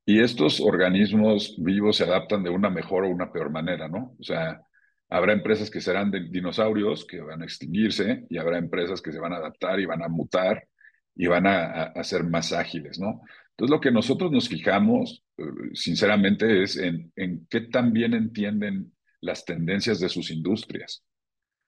Y 0.04 0.20
estos 0.20 0.60
organismos 0.60 1.56
vivos 1.58 1.96
se 1.96 2.04
adaptan 2.04 2.42
de 2.42 2.50
una 2.50 2.70
mejor 2.70 3.04
o 3.04 3.10
una 3.10 3.32
peor 3.32 3.50
manera, 3.50 3.88
¿no? 3.88 4.16
O 4.18 4.22
sea, 4.22 4.60
habrá 5.08 5.32
empresas 5.32 5.70
que 5.70 5.80
serán 5.80 6.10
de 6.10 6.28
dinosaurios 6.30 7.04
que 7.04 7.20
van 7.20 7.42
a 7.42 7.44
extinguirse 7.44 8.26
y 8.28 8.38
habrá 8.38 8.58
empresas 8.58 9.02
que 9.02 9.12
se 9.12 9.20
van 9.20 9.32
a 9.32 9.36
adaptar 9.36 9.78
y 9.80 9.86
van 9.86 10.02
a 10.02 10.08
mutar 10.08 10.66
y 11.14 11.26
van 11.26 11.46
a, 11.46 11.82
a, 11.84 12.04
ser 12.04 12.24
más 12.24 12.52
ágiles, 12.52 12.98
¿no? 12.98 13.20
Entonces, 13.50 13.70
lo 13.70 13.80
que 13.80 13.90
nosotros 13.90 14.32
nos 14.32 14.48
fijamos, 14.48 15.22
eh, 15.36 15.44
sinceramente, 15.74 16.62
es 16.62 16.76
en, 16.76 17.12
en 17.16 17.46
qué 17.50 17.60
tan 17.62 17.92
bien 17.92 18.14
entienden 18.14 18.92
las 19.20 19.44
tendencias 19.44 20.00
de 20.00 20.08
sus 20.08 20.30
industrias. 20.30 21.04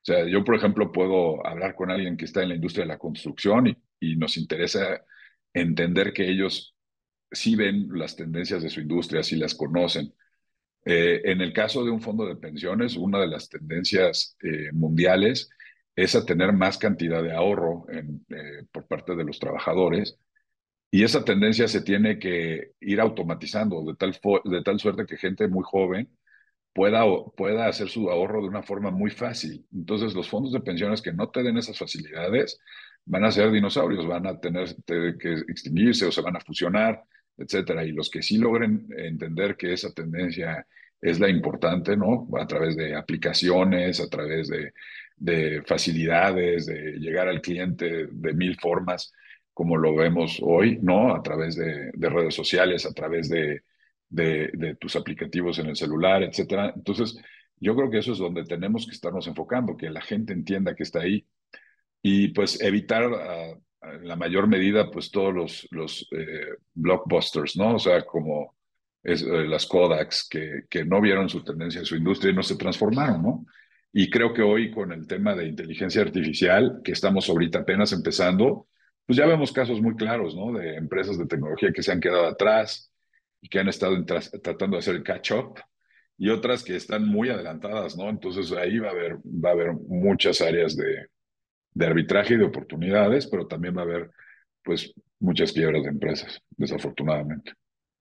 O 0.03 0.05
sea, 0.05 0.27
yo, 0.27 0.45
por 0.45 0.57
ejemplo, 0.57 0.91
puedo 0.91 1.47
hablar 1.47 1.77
con 1.77 1.91
alguien 1.91 2.17
que 2.17 2.25
está 2.25 2.43
en 2.43 2.49
la 2.49 2.57
industria 2.57 2.85
de 2.85 2.89
la 2.89 2.99
construcción 2.99 3.69
y, 4.01 4.17
nos 4.17 4.37
interesa 4.37 5.05
entender 5.55 6.13
que 6.13 6.29
ellos 6.29 6.75
sí 7.31 7.55
ven 7.55 7.89
las 7.93 8.17
tendencias 8.17 8.63
de 8.63 8.71
su 8.71 8.81
industria, 8.81 9.23
sí 9.23 9.37
las 9.37 9.55
conocen. 9.55 10.13
Eh, 10.85 11.23
en 11.25 11.41
el 11.41 11.53
caso 11.53 11.85
de 11.85 11.91
un 11.91 12.01
fondo 12.03 12.27
de 12.27 12.37
pensiones, 12.37 12.97
una 12.97 13.21
de 13.21 13.29
las 13.29 13.49
tendencias 13.49 14.37
eh, 14.43 14.73
mundiales 14.73 15.51
es 15.95 16.17
a 16.17 16.25
tener 16.27 16.53
más 16.53 16.79
cantidad 16.79 17.23
de 17.23 17.33
ahorro 17.33 17.87
eh, 17.93 18.65
por 18.73 18.89
parte 18.89 19.15
de 19.15 19.25
los 19.25 19.39
trabajadores. 19.39 20.19
Y 20.91 21.05
esa 21.05 21.25
tendencia 21.25 21.69
se 21.69 21.83
tiene 21.83 22.19
que 22.19 22.73
ir 22.81 23.01
automatizando 23.01 23.85
de 23.85 23.95
tal, 23.97 24.19
de 24.45 24.63
tal 24.63 24.81
suerte 24.81 25.07
que 25.07 25.17
gente 25.17 25.49
muy 25.49 25.63
joven 25.65 26.11
pueda, 26.73 27.05
pueda 27.37 27.67
hacer 27.67 27.89
su 27.89 28.11
ahorro 28.11 28.43
de 28.43 28.49
una 28.49 28.63
forma 28.63 28.91
muy 28.91 29.11
fácil. 29.11 29.67
Entonces, 29.73 30.15
los 30.15 30.29
fondos 30.29 30.53
de 30.53 30.61
pensiones 30.61 31.03
que 31.03 31.13
no 31.13 31.31
te 31.31 31.43
den 31.43 31.59
esas 31.59 31.79
facilidades 31.79 32.59
van 33.05 33.25
a 33.25 33.33
ser 33.33 33.51
dinosaurios, 33.51 34.07
van 34.07 34.27
a 34.27 34.39
tener 34.39 34.77
que 35.19 35.33
extinguirse 35.49 36.07
o 36.07 36.13
se 36.13 36.23
van 36.23 36.37
a 36.37 36.41
fusionar, 36.41 37.03
etcétera. 37.37 37.85
Y 37.85 37.93
los 37.93 38.11
que 38.11 38.23
sí 38.23 38.39
logren 38.39 38.89
entender 38.97 39.57
que 39.57 39.73
esa 39.73 39.93
tendencia 39.93 40.67
es 41.01 41.19
la 41.19 41.29
importante, 41.29 41.97
¿no? 41.97 42.29
A 42.39 42.47
través 42.47 42.77
de 42.77 42.95
aplicaciones, 42.95 44.01
a 44.01 44.09
través 44.09 44.49
de 44.49 44.73
de 45.23 45.63
facilidades, 45.65 46.67
de 46.67 46.99
llegar 46.99 47.29
al 47.29 47.41
cliente 47.41 48.09
de 48.11 48.35
mil 48.35 48.59
formas, 48.59 49.13
como 49.55 49.77
lo 49.77 49.95
vemos 49.95 50.41
hoy, 50.43 50.79
¿no? 50.83 51.15
A 51.15 51.23
través 51.23 51.55
de, 51.55 51.93
de 51.95 52.09
redes 52.09 52.35
sociales, 52.35 52.87
a 52.87 52.93
través 52.93 53.29
de, 53.29 53.63
de, 54.13 54.77
tus 54.79 54.97
aplicativos 54.97 55.59
en 55.59 55.67
el 55.67 55.77
celular, 55.77 56.23
etcétera. 56.23 56.73
Entonces, 56.77 57.17
yo 57.57 57.75
creo 57.75 57.91
que 57.91 57.99
eso 57.99 58.13
es 58.13 58.19
donde 58.19 58.45
tenemos 58.45 58.87
que 58.87 58.93
estarnos 58.93 59.27
enfocando, 59.27 59.77
que 59.77 59.91
la 59.91 60.01
gente 60.03 60.33
entienda 60.33 60.75
que 60.75 60.83
está 60.83 61.01
ahí 61.01 61.27
y 62.03 62.29
pues 62.29 62.61
evitar 62.61 63.11
uh, 63.11 63.89
en 63.95 64.09
la 64.09 64.17
mayor 64.17 64.47
medida 64.49 64.91
pues 64.91 65.11
todos 65.11 65.35
los, 65.35 65.69
los 65.71 66.09
eh, 66.13 66.57
blockbusters, 66.75 67.57
¿no? 67.57 67.77
O 67.77 67.79
sea, 67.79 68.05
como 68.05 68.57
es, 69.03 69.23
eh, 69.23 69.47
las 69.47 69.67
Kodaks 69.67 70.29
que, 70.29 70.63
que 70.69 70.85
no 70.85 71.01
vieron 71.01 71.29
su 71.29 71.43
tendencia 71.45 71.81
en 71.81 71.87
su 71.87 71.97
industria 71.97 72.33
y 72.33 72.35
no 72.35 72.43
se 72.43 72.57
transformaron, 72.57 73.23
¿no? 73.23 73.47
Y 73.93 74.09
creo 74.11 74.33
que 74.33 74.43
hoy 74.43 74.71
con 74.71 74.93
el 74.93 75.07
tema 75.07 75.35
de 75.35 75.47
inteligencia 75.47 76.03
artificial, 76.03 76.81
que 76.83 76.93
estamos 76.93 77.29
ahorita 77.29 77.61
apenas 77.61 77.93
empezando, 77.93 78.69
pues 79.07 79.17
ya 79.17 79.27
vemos 79.27 79.53
casos 79.53 79.81
muy 79.81 79.97
claros, 79.97 80.35
¿no? 80.35 80.53
De 80.53 80.77
empresas 80.77 81.19
de 81.19 81.27
tecnología 81.27 81.73
que 81.73 81.83
se 81.83 81.93
han 81.93 82.01
quedado 82.01 82.27
atrás 82.27 82.92
y 83.43 83.49
que 83.49 83.59
han 83.59 83.69
estado 83.69 84.03
tratando 84.43 84.77
de 84.77 84.79
hacer 84.79 84.95
el 84.95 85.03
catch-up 85.03 85.61
y 86.17 86.31
otras 86.31 86.63
que 86.63 86.77
están 86.77 87.07
muy 87.07 87.29
adelantadas, 87.29 87.97
¿no? 87.97 88.09
Entonces 88.09 88.51
ahí 88.53 88.79
va 88.79 88.89
a 88.89 88.93
haber, 88.93 89.17
va 89.19 89.51
a 89.51 89.53
haber 89.53 89.73
muchas 89.73 90.41
áreas 90.41 90.77
de, 90.77 91.09
de 91.75 91.87
arbitraje 91.87 92.35
y 92.35 92.39
de 92.39 92.45
oportunidades, 92.45 93.27
pero 93.27 93.47
también 93.47 93.77
va 93.77 93.81
a 93.81 93.85
haber, 93.85 94.11
pues, 94.63 94.95
muchas 95.19 95.53
quiebras 95.53 95.83
de 95.83 95.89
empresas, 95.89 96.41
desafortunadamente. 96.51 97.53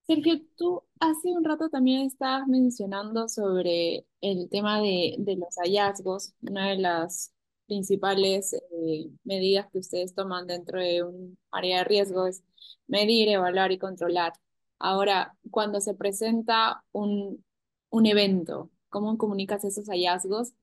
Sergio, 0.06 0.42
tú 0.58 0.84
hace 1.00 1.30
un 1.30 1.44
rato 1.44 1.70
también 1.70 2.02
estabas 2.02 2.48
mencionando 2.48 3.28
sobre 3.28 4.06
el 4.20 4.50
tema 4.50 4.82
de, 4.82 5.16
de 5.20 5.36
los 5.38 5.56
hallazgos. 5.56 6.34
Una 6.42 6.70
de 6.70 6.78
las 6.78 7.34
principales 7.66 8.54
eh, 8.54 9.08
medidas 9.24 9.68
que 9.72 9.80
ustedes 9.80 10.14
toman 10.14 10.48
dentro 10.48 10.80
de 10.80 11.04
un 11.04 11.38
área 11.52 11.80
de 11.80 11.84
riesgo 11.86 12.28
es 12.28 12.44
medir, 12.88 13.30
evaluar 13.30 13.72
y 13.72 13.78
controlar. 13.78 14.34
Ahora, 14.82 15.34
cuando 15.50 15.80
se 15.82 15.94
presenta 15.94 16.84
un, 16.92 17.44
un 17.90 18.06
evento, 18.06 18.70
¿cómo 18.90 19.18
comunicas 19.18 19.64
esos 19.64 19.88
hallazgos? 19.88 20.54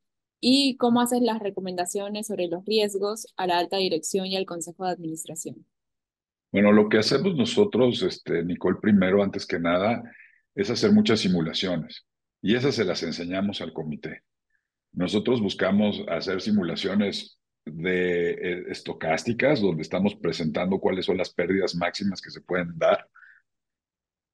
¿Y 0.41 0.77
cómo 0.77 1.01
haces 1.01 1.21
las 1.23 1.41
recomendaciones 1.41 2.29
sobre 2.29 2.49
los 2.49 2.65
riesgos 2.65 3.27
a 3.37 3.47
la 3.47 3.59
alta 3.59 3.77
dirección 3.77 4.27
y 4.27 4.37
al 4.37 4.47
consejo 4.47 4.85
de 4.85 4.93
administración? 4.93 5.67
Bueno, 6.53 6.73
lo 6.73 6.89
que 6.89 6.99
hacemos 6.99 7.35
nosotros, 7.35 8.03
este, 8.03 8.45
Nicole, 8.45 8.79
primero, 8.81 9.23
antes 9.23 9.47
que 9.47 9.59
nada, 9.59 10.03
es 10.55 10.71
hacer 10.71 10.93
muchas 10.93 11.21
simulaciones. 11.21 12.07
Y 12.41 12.55
esas 12.55 12.75
se 12.75 12.85
las 12.85 13.03
enseñamos 13.03 13.61
al 13.61 13.73
comité. 13.73 14.23
Nosotros 14.93 15.41
buscamos 15.41 16.03
hacer 16.09 16.41
simulaciones 16.41 17.39
de 17.67 18.31
eh, 18.31 18.65
estocásticas, 18.69 19.61
donde 19.61 19.83
estamos 19.83 20.15
presentando 20.15 20.79
cuáles 20.79 21.05
son 21.05 21.19
las 21.19 21.31
pérdidas 21.31 21.75
máximas 21.75 22.23
que 22.23 22.31
se 22.31 22.41
pueden 22.41 22.73
dar. 22.79 23.07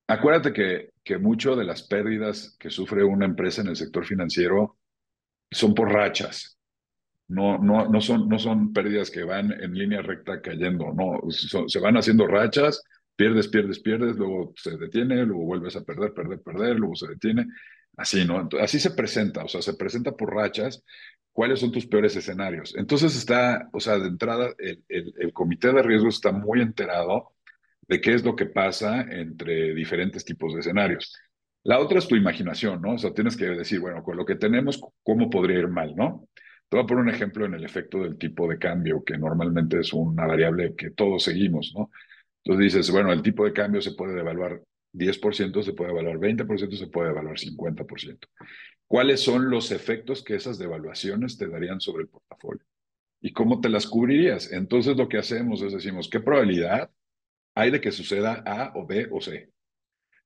Acuérdate 0.07 0.53
que, 0.53 0.91
que 1.03 1.19
mucho 1.19 1.57
de 1.57 1.65
las 1.65 1.83
pérdidas 1.83 2.57
que 2.59 2.71
sufre 2.71 3.05
una 3.05 3.25
empresa 3.25 3.63
en 3.63 3.69
el 3.69 3.77
sector 3.77 4.05
financiero 4.05 4.79
son 5.51 5.75
por 5.75 5.93
rachas. 5.93 6.59
No, 7.29 7.59
no, 7.59 7.89
no, 7.89 8.01
son, 8.01 8.29
no 8.29 8.39
son 8.39 8.73
pérdidas 8.73 9.11
que 9.11 9.25
van 9.25 9.51
en 9.53 9.73
línea 9.73 10.03
recta 10.03 10.43
cayendo, 10.43 10.93
no, 10.93 11.21
se 11.31 11.81
van 11.81 11.97
haciendo 11.97 12.27
rachas, 12.27 12.83
pierdes, 13.17 13.49
pierdes, 13.49 13.81
pierdes, 13.81 14.17
luego 14.17 14.53
se 14.57 14.77
detiene, 14.77 15.25
luego 15.25 15.45
vuelves 15.47 15.75
a 15.77 15.85
perder, 15.85 16.13
perder, 16.13 16.43
perder, 16.43 16.77
luego 16.77 16.95
se 16.95 17.09
detiene, 17.09 17.47
así, 17.97 18.27
¿no? 18.27 18.47
así 18.61 18.79
se 18.79 18.91
presenta, 18.91 19.45
o 19.45 19.49
sea, 19.49 19.63
se 19.63 19.75
presenta 19.75 20.13
por 20.13 20.35
rachas 20.35 20.85
cuáles 21.33 21.61
son 21.61 21.73
tus 21.73 21.87
peores 21.87 22.15
escenarios. 22.15 22.75
Entonces 22.77 23.17
está, 23.17 23.69
o 23.73 23.81
sea, 23.81 23.99
de 23.99 24.09
entrada, 24.09 24.55
el, 24.59 24.85
el, 24.89 25.33
comité 25.33 25.73
de 25.73 25.83
riesgos 25.83 26.17
está 26.17 26.31
muy 26.31 26.61
enterado 26.61 27.34
de 27.87 28.01
qué 28.01 28.15
es 28.15 28.25
lo 28.25 28.37
que 28.37 28.47
pasa 28.47 29.03
entre 29.03 29.75
diferentes 29.75 30.25
tipos 30.25 30.55
de 30.55 30.61
escenarios. 30.61 31.15
La 31.63 31.81
otra 31.81 31.99
es 31.99 32.07
tu 32.07 32.17
imaginación, 32.17 32.83
¿no? 32.83 32.95
O 32.95 32.99
sea, 32.99 33.15
tienes 33.15 33.37
que 33.37 33.47
decir, 33.47 33.81
bueno, 33.81 34.03
con 34.03 34.17
lo 34.17 34.25
que 34.25 34.37
tenemos, 34.37 34.81
¿cómo 35.03 35.31
podría 35.31 35.59
ir 35.59 35.69
mal, 35.69 35.95
no? 35.97 36.29
Te 36.69 36.77
voy 36.77 36.85
a 36.85 36.87
poner 36.87 37.05
un 37.05 37.11
ejemplo 37.11 37.47
en 37.47 37.55
el 37.55 37.65
efecto 37.65 38.03
del 38.03 38.19
tipo 38.19 38.49
de 38.49 38.59
cambio, 38.59 39.03
que 39.05 39.17
normalmente 39.17 39.81
es 39.81 39.93
una 39.93 40.27
variable 40.27 40.75
que 40.77 40.91
todos 40.91 41.23
seguimos, 41.23 41.73
¿no? 41.75 41.91
Entonces 42.43 42.75
dices, 42.75 42.91
bueno, 42.91 43.13
el 43.13 43.23
tipo 43.23 43.45
de 43.45 43.53
cambio 43.53 43.81
se 43.81 43.93
puede 43.93 44.15
devaluar 44.15 44.63
10%, 44.93 45.63
se 45.63 45.73
puede 45.73 45.91
evaluar 45.91 46.19
20%, 46.19 46.77
se 46.77 46.87
puede 46.89 47.11
evaluar 47.11 47.39
50%. 47.39 48.29
¿Cuáles 48.87 49.21
son 49.21 49.51
los 49.51 49.71
efectos 49.71 50.23
que 50.23 50.35
esas 50.35 50.59
devaluaciones 50.59 51.39
te 51.39 51.49
darían 51.49 51.81
sobre 51.81 52.03
el 52.03 52.09
portafolio? 52.09 52.65
¿Y 53.21 53.33
cómo 53.33 53.61
te 53.61 53.71
las 53.71 53.87
cubrirías? 53.87 54.53
Entonces 54.53 54.97
lo 54.97 55.09
que 55.09 55.17
hacemos 55.17 55.63
es 55.63 55.73
decimos, 55.73 56.09
¿qué 56.11 56.21
probabilidad 56.21 56.91
hay 57.55 57.71
de 57.71 57.81
que 57.81 57.93
suceda 57.93 58.43
A 58.47 58.73
o 58.75 58.87
B 58.87 59.09
o 59.11 59.21
C? 59.21 59.51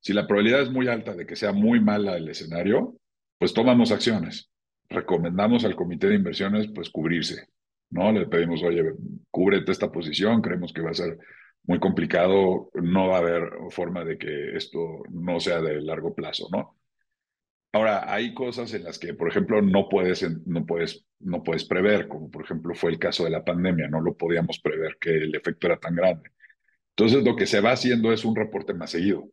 Si 0.01 0.13
la 0.13 0.27
probabilidad 0.27 0.63
es 0.63 0.71
muy 0.71 0.89
alta 0.89 1.15
de 1.15 1.27
que 1.27 1.37
sea 1.37 1.53
muy 1.53 1.81
mala 1.81 2.17
el 2.17 2.29
escenario, 2.29 2.97
pues 3.39 3.53
tomamos 3.53 3.91
acciones. 3.93 4.51
Recomendamos 4.89 5.65
al 5.65 5.77
comité 5.77 6.09
de 6.09 6.15
inversiones 6.15 6.69
pues 6.75 6.91
cubrirse, 6.91 7.49
¿no? 7.91 8.13
Le 8.13 8.27
pedimos, 8.27 8.63
oye, 8.63 8.83
cúbrete 9.31 9.73
esta 9.73 9.91
posición, 9.91 10.41
creemos 10.41 10.73
que 10.73 10.83
va 10.83 10.91
a 10.91 10.95
ser 10.95 11.19
muy 11.65 11.79
complicado, 11.81 12.71
no 12.75 13.09
va 13.09 13.17
a 13.17 13.21
haber 13.21 13.51
forma 13.71 14.05
de 14.05 14.17
que 14.17 14.57
esto 14.57 15.03
no 15.11 15.41
sea 15.41 15.61
de 15.61 15.83
largo 15.83 16.15
plazo, 16.15 16.49
¿no? 16.51 16.79
Ahora, 17.73 18.11
hay 18.13 18.33
cosas 18.33 18.73
en 18.73 18.85
las 18.85 18.99
que, 18.99 19.13
por 19.13 19.29
ejemplo, 19.29 19.61
no 19.61 19.89
puedes, 19.91 20.25
no 20.47 20.65
puedes, 20.65 21.05
no 21.21 21.43
puedes 21.43 21.65
prever, 21.65 22.09
como 22.09 22.31
por 22.31 22.45
ejemplo 22.45 22.75
fue 22.75 22.91
el 22.93 22.99
caso 22.99 23.25
de 23.25 23.31
la 23.31 23.45
pandemia, 23.45 23.89
no 23.89 24.01
lo 24.01 24.17
podíamos 24.17 24.59
prever 24.61 24.97
que 24.99 25.11
el 25.11 25.35
efecto 25.35 25.67
era 25.67 25.79
tan 25.79 25.95
grande. 25.95 26.31
Entonces, 26.99 27.25
lo 27.25 27.37
que 27.37 27.47
se 27.47 27.61
va 27.61 27.71
haciendo 27.71 28.13
es 28.13 28.25
un 28.25 28.35
reporte 28.35 28.75
más 28.75 28.91
seguido. 28.91 29.31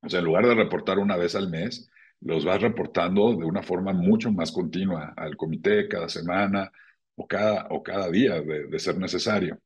O 0.00 0.08
sea, 0.08 0.20
en 0.20 0.24
lugar 0.24 0.46
de 0.46 0.54
reportar 0.54 0.98
una 0.98 1.18
vez 1.18 1.34
al 1.34 1.50
mes, 1.50 1.90
los 2.20 2.46
vas 2.46 2.62
reportando 2.62 3.36
de 3.36 3.44
una 3.44 3.62
forma 3.62 3.92
mucho 3.92 4.32
más 4.32 4.50
continua 4.50 5.12
al 5.14 5.36
comité 5.36 5.88
cada 5.88 6.08
semana 6.08 6.72
o 7.16 7.26
cada, 7.26 7.66
o 7.68 7.82
cada 7.82 8.08
día 8.10 8.40
de 8.40 8.78
ser 8.78 8.96
necesario. 8.96 9.60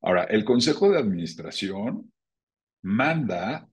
Ahora, 0.00 0.24
el 0.24 0.44
Consejo 0.44 0.90
de 0.90 0.98
Administración 0.98 2.12
manda 2.82 3.68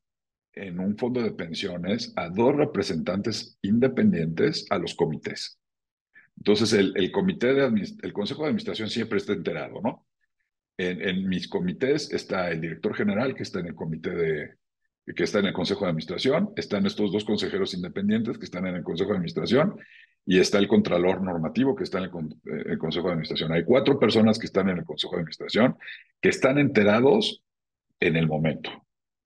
en 0.54 0.80
un 0.80 0.98
fondo 0.98 1.24
de 1.24 1.32
pensiones 1.32 2.14
a 2.16 2.30
dos 2.30 2.56
representantes 2.56 3.58
independientes 3.64 4.68
a 4.70 4.78
los 4.78 4.94
comités. 4.94 5.60
Entonces, 6.38 6.74
el, 6.74 7.12
comité 7.12 7.56
de 7.56 7.96
el 8.04 8.14
Consejo 8.14 8.44
de 8.44 8.50
Administración 8.50 8.90
siempre 8.90 9.18
está 9.18 9.34
enterado, 9.34 9.82
¿no? 9.82 10.07
En, 10.80 11.28
mis 11.28 11.48
comités 11.48 12.14
está 12.14 12.52
el 12.52 12.62
director 12.62 12.96
general 12.96 13.34
que 13.34 13.44
está 13.44 13.60
en 13.60 13.68
el 13.68 13.76
comité 13.76 14.12
de, 14.12 14.54
que 15.16 15.24
está 15.24 15.40
en 15.40 15.48
el 15.48 15.54
Consejo 15.54 15.86
de 15.86 15.90
Administración, 15.90 16.52
están 16.56 16.86
estos 16.86 17.12
dos 17.12 17.26
consejeros 17.26 17.74
independientes 17.74 18.38
que 18.38 18.46
están 18.46 18.68
en 18.68 18.76
el 18.76 18.84
Consejo 18.84 19.10
de 19.10 19.16
Administración 19.16 19.80
y 20.26 20.40
está 20.40 20.60
el 20.60 20.68
Contralor 20.68 21.22
Normativo 21.24 21.76
que 21.76 21.84
está 21.84 22.00
en 22.00 22.06
eh, 22.06 22.64
el, 22.68 22.78
Consejo 22.78 23.08
de 23.08 23.14
Administración. 23.14 23.54
Hay 23.54 23.64
cuatro 23.64 23.98
personas 23.98 24.38
que 24.38 24.46
están 24.46 24.70
en 24.70 24.80
el 24.80 24.86
Consejo 24.86 25.16
de 25.16 25.22
Administración 25.22 25.78
que 26.22 26.30
están 26.30 26.58
enterados 26.58 27.44
en 28.00 28.16
el 28.16 28.28
momento, 28.28 28.70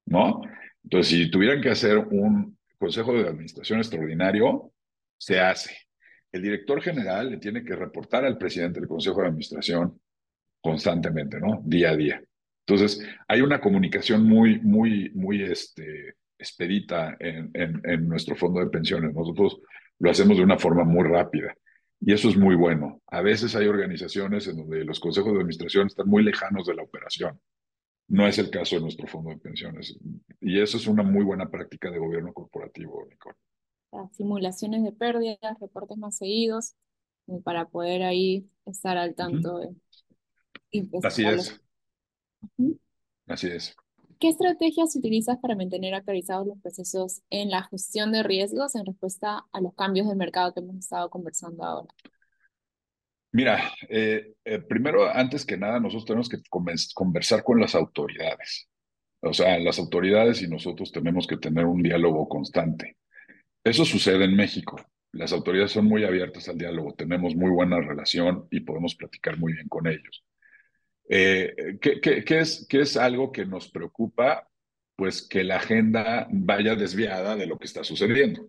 ¿no? 0.06 0.40
Entonces, 0.84 1.08
si 1.08 1.30
tuvieran 1.30 1.60
que 1.60 1.70
hacer 1.70 1.98
un 1.98 2.56
Consejo 2.78 3.12
de 3.12 3.28
Administración 3.28 3.78
extraordinario, 3.78 4.72
se 5.18 5.38
hace. 5.38 5.76
El 6.32 6.42
director 6.42 6.80
general 6.80 7.30
le 7.30 7.36
tiene 7.36 7.62
que 7.62 7.76
reportar 7.76 8.24
al 8.24 8.38
presidente 8.38 8.80
del 8.80 8.88
Consejo 8.88 9.20
de 9.20 9.28
Administración 9.28 10.00
constantemente, 10.62 11.38
¿no? 11.40 11.60
Día 11.64 11.90
a 11.90 11.96
día. 11.96 12.22
Entonces, 12.66 13.04
hay 13.28 13.40
una 13.42 13.60
comunicación 13.60 14.24
muy, 14.24 14.60
muy, 14.60 15.10
muy 15.14 15.42
este, 15.42 16.14
expedita 16.38 17.16
en, 17.18 17.50
en, 17.54 18.08
nuestro 18.08 18.36
fondo 18.36 18.60
de 18.60 18.70
pensiones. 18.70 19.14
Nosotros 19.14 19.60
lo 19.98 20.10
hacemos 20.10 20.36
de 20.36 20.44
una 20.44 20.58
forma 20.58 20.84
muy 20.84 21.04
rápida 21.04 21.54
y 22.00 22.12
eso 22.12 22.28
es 22.28 22.36
muy 22.36 22.54
bueno. 22.54 23.02
A 23.08 23.20
veces 23.20 23.54
hay 23.56 23.66
organizaciones 23.66 24.46
en 24.46 24.56
donde 24.56 24.84
los 24.84 25.00
consejos 25.00 25.32
de 25.32 25.38
administración 25.38 25.88
están 25.88 26.08
muy 26.08 26.22
lejanos 26.22 26.66
de 26.66 26.74
la 26.74 26.82
operación. 26.82 27.40
No 28.08 28.26
es 28.26 28.38
el 28.38 28.50
caso 28.50 28.76
de 28.76 28.82
nuestro 28.82 29.06
fondo 29.06 29.30
de 29.30 29.38
pensiones. 29.38 29.98
Y 30.40 30.60
eso 30.60 30.76
es 30.76 30.86
una 30.86 31.02
muy 31.02 31.24
buena 31.24 31.48
práctica 31.48 31.90
de 31.90 31.98
gobierno 31.98 32.32
corporativo, 32.32 33.06
Nicole. 33.08 33.36
Simulaciones 34.12 34.82
de 34.84 34.92
pérdidas, 34.92 35.60
reportes 35.60 35.98
más 35.98 36.16
seguidos, 36.16 36.74
para 37.44 37.66
poder 37.66 38.02
ahí 38.02 38.48
estar 38.66 38.96
al 38.96 39.14
tanto. 39.14 39.58
de, 39.58 39.68
Así 41.02 41.24
es. 41.24 41.60
Así 43.26 43.48
es. 43.48 43.76
¿Qué 44.18 44.28
estrategias 44.28 44.94
utilizas 44.94 45.38
para 45.38 45.56
mantener 45.56 45.94
actualizados 45.94 46.46
los 46.46 46.60
procesos 46.60 47.22
en 47.28 47.50
la 47.50 47.64
gestión 47.64 48.12
de 48.12 48.22
riesgos 48.22 48.76
en 48.76 48.86
respuesta 48.86 49.46
a 49.50 49.60
los 49.60 49.74
cambios 49.74 50.06
del 50.06 50.16
mercado 50.16 50.54
que 50.54 50.60
hemos 50.60 50.76
estado 50.76 51.10
conversando 51.10 51.64
ahora? 51.64 51.88
Mira, 53.32 53.72
eh, 53.88 54.34
eh, 54.44 54.58
primero, 54.60 55.08
antes 55.08 55.44
que 55.44 55.56
nada, 55.56 55.80
nosotros 55.80 56.04
tenemos 56.04 56.28
que 56.28 56.38
conversar 56.94 57.42
con 57.42 57.60
las 57.60 57.74
autoridades. 57.74 58.68
O 59.22 59.32
sea, 59.32 59.58
las 59.58 59.78
autoridades 59.78 60.42
y 60.42 60.48
nosotros 60.48 60.92
tenemos 60.92 61.26
que 61.26 61.38
tener 61.38 61.64
un 61.64 61.82
diálogo 61.82 62.28
constante. 62.28 62.98
Eso 63.64 63.84
sucede 63.84 64.24
en 64.24 64.36
México. 64.36 64.76
Las 65.12 65.32
autoridades 65.32 65.72
son 65.72 65.86
muy 65.86 66.04
abiertas 66.04 66.48
al 66.48 66.58
diálogo, 66.58 66.94
tenemos 66.94 67.34
muy 67.34 67.50
buena 67.50 67.80
relación 67.80 68.46
y 68.50 68.60
podemos 68.60 68.94
platicar 68.94 69.38
muy 69.38 69.52
bien 69.52 69.68
con 69.68 69.86
ellos. 69.86 70.24
Eh, 71.14 71.76
¿qué, 71.78 72.24
es, 72.40 72.66
¿Qué 72.66 72.80
es 72.80 72.96
algo 72.96 73.32
que 73.32 73.44
nos 73.44 73.70
preocupa? 73.70 74.48
Pues 74.96 75.20
que 75.20 75.44
la 75.44 75.56
agenda 75.56 76.26
vaya 76.30 76.74
desviada 76.74 77.36
de 77.36 77.46
lo 77.46 77.58
que 77.58 77.66
está 77.66 77.84
sucediendo. 77.84 78.48